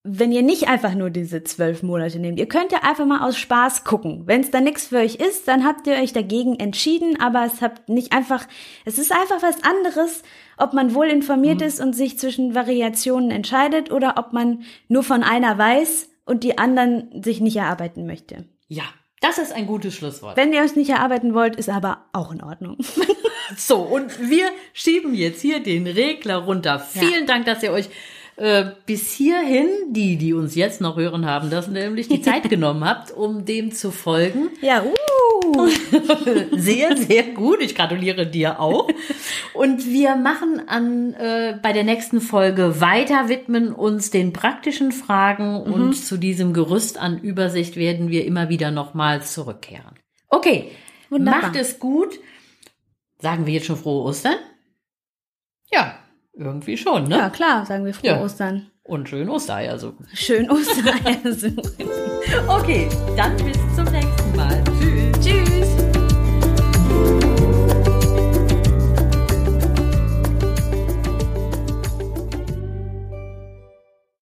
wenn 0.07 0.33
ihr 0.33 0.43
nicht 0.43 0.69
einfach 0.69 0.95
nur 0.95 1.09
diese 1.09 1.45
zwölf 1.45 1.83
Monate 1.83 2.19
nehmt, 2.19 2.39
ihr 2.39 2.47
könnt 2.47 2.73
ja 2.73 2.81
einfach 2.83 3.07
mal 3.07 3.27
aus 3.27 3.39
Spaß 3.39 3.85
gucken. 3.85 4.25
Wenn 4.27 4.43
es 4.43 4.51
dann 4.51 4.65
nichts 4.65 4.89
für 4.89 4.99
euch 4.99 5.15
ist, 5.15 5.49
dann 5.49 5.65
habt 5.65 5.87
ihr 5.87 5.95
euch 5.95 6.13
dagegen 6.13 6.61
entschieden, 6.61 7.19
aber 7.21 7.47
es 7.47 7.63
habt 7.63 7.89
nicht 7.89 8.13
einfach, 8.13 8.47
es 8.85 8.99
ist 8.99 9.13
einfach 9.13 9.43
was 9.43 9.65
anderes, 9.65 10.23
ob 10.59 10.75
man 10.75 10.95
wohl 10.95 11.07
informiert 11.07 11.63
ist 11.63 11.81
und 11.81 11.95
sich 11.95 12.19
zwischen 12.19 12.55
Variationen 12.55 13.31
entscheidet 13.31 13.91
oder 13.91 14.17
ob 14.19 14.35
man 14.35 14.65
nur 14.89 15.03
von 15.03 15.23
einer 15.23 15.57
weiß 15.57 16.11
und 16.27 16.45
die 16.45 16.59
anderen 16.59 17.23
sich 17.23 17.41
nicht 17.41 17.57
erarbeiten 17.57 18.07
möchte. 18.07 18.45
Ja, 18.69 18.85
das 19.23 19.39
ist 19.39 19.55
ein 19.55 19.67
gutes 19.67 19.95
Schlusswort. 19.95 20.37
Wenn 20.37 20.53
ihr 20.53 20.61
euch 20.61 20.77
nicht 20.77 20.91
erarbeiten 20.91 21.33
wollt, 21.33 21.57
ist 21.57 21.71
aber 21.71 22.05
auch 22.13 22.31
in 22.31 22.43
Ordnung. 22.43 22.77
So, 23.57 23.77
und 23.81 24.31
wir 24.31 24.51
schieben 24.73 25.15
jetzt 25.15 25.43
hier 25.43 25.61
den 25.61 25.87
Regler 25.87 26.39
runter. 26.39 26.79
Vielen 26.79 27.27
Dank, 27.27 27.45
dass 27.45 27.63
ihr 27.63 27.73
euch 27.73 27.91
äh, 28.37 28.73
bis 28.87 29.13
hierhin, 29.13 29.69
die, 29.91 30.17
die 30.17 30.35
uns 30.35 30.55
jetzt 30.57 30.81
noch 30.81 30.97
hören 30.97 31.25
haben, 31.25 31.51
das 31.51 31.69
nämlich 31.69 32.09
die 32.09 32.21
Zeit 32.21 32.49
genommen 32.51 32.85
habt, 32.85 33.13
um 33.13 33.45
dem 33.45 33.73
zu 33.73 33.91
folgen. 33.91 34.51
Ja, 34.61 34.83
uh. 34.83 35.69
Sehr, 36.53 36.97
sehr 36.97 37.23
gut. 37.23 37.61
Ich 37.61 37.75
gratuliere 37.75 38.27
dir 38.27 38.59
auch. 38.59 38.89
Und 39.53 39.87
wir 39.87 40.17
machen 40.17 40.69
an 40.69 41.15
äh, 41.15 41.59
bei 41.63 41.73
der 41.73 41.85
nächsten 41.85 42.21
Folge 42.21 42.81
weiter, 42.81 43.29
widmen 43.29 43.73
uns 43.73 44.11
den 44.11 44.33
praktischen 44.33 44.91
Fragen 44.91 45.61
und 45.61 45.95
zu 45.95 46.17
diesem 46.17 46.55
Gerüst 46.55 46.99
an 46.99 47.19
Übersicht 47.19 47.77
werden 47.77 48.11
wir 48.11 48.25
immer 48.25 48.49
wieder 48.49 48.71
nochmal 48.71 49.23
zurückkehren. 49.23 49.95
Okay, 50.29 50.73
Wunderbar. 51.11 51.43
macht 51.43 51.57
es 51.57 51.79
gut. 51.79 52.19
Sagen 53.21 53.47
wir 53.47 53.55
jetzt 53.55 53.67
schon 53.67 53.77
frohe 53.77 54.05
Ostern? 54.05 54.37
Ja, 55.71 55.99
irgendwie 56.37 56.77
schon, 56.77 57.05
ne? 57.05 57.17
Ja, 57.19 57.31
klar, 57.31 57.65
sagen 57.67 57.85
wir 57.85 57.95
frohe 57.95 58.11
Ja. 58.11 58.21
Ostern. 58.23 58.67
Und 58.83 59.09
schön 59.09 59.29
Ostereier 59.31 59.79
suchen. 59.79 60.07
Schön 60.13 60.51
Ostereier 60.51 61.33
suchen. 61.33 61.89
Okay, 62.49 62.89
dann 63.17 63.37
bis 63.37 63.57
zum 63.77 63.85
nächsten 63.85 64.37
Mal. 64.37 64.63
Tschüss. 64.81 65.21
Tschüss. 65.21 65.84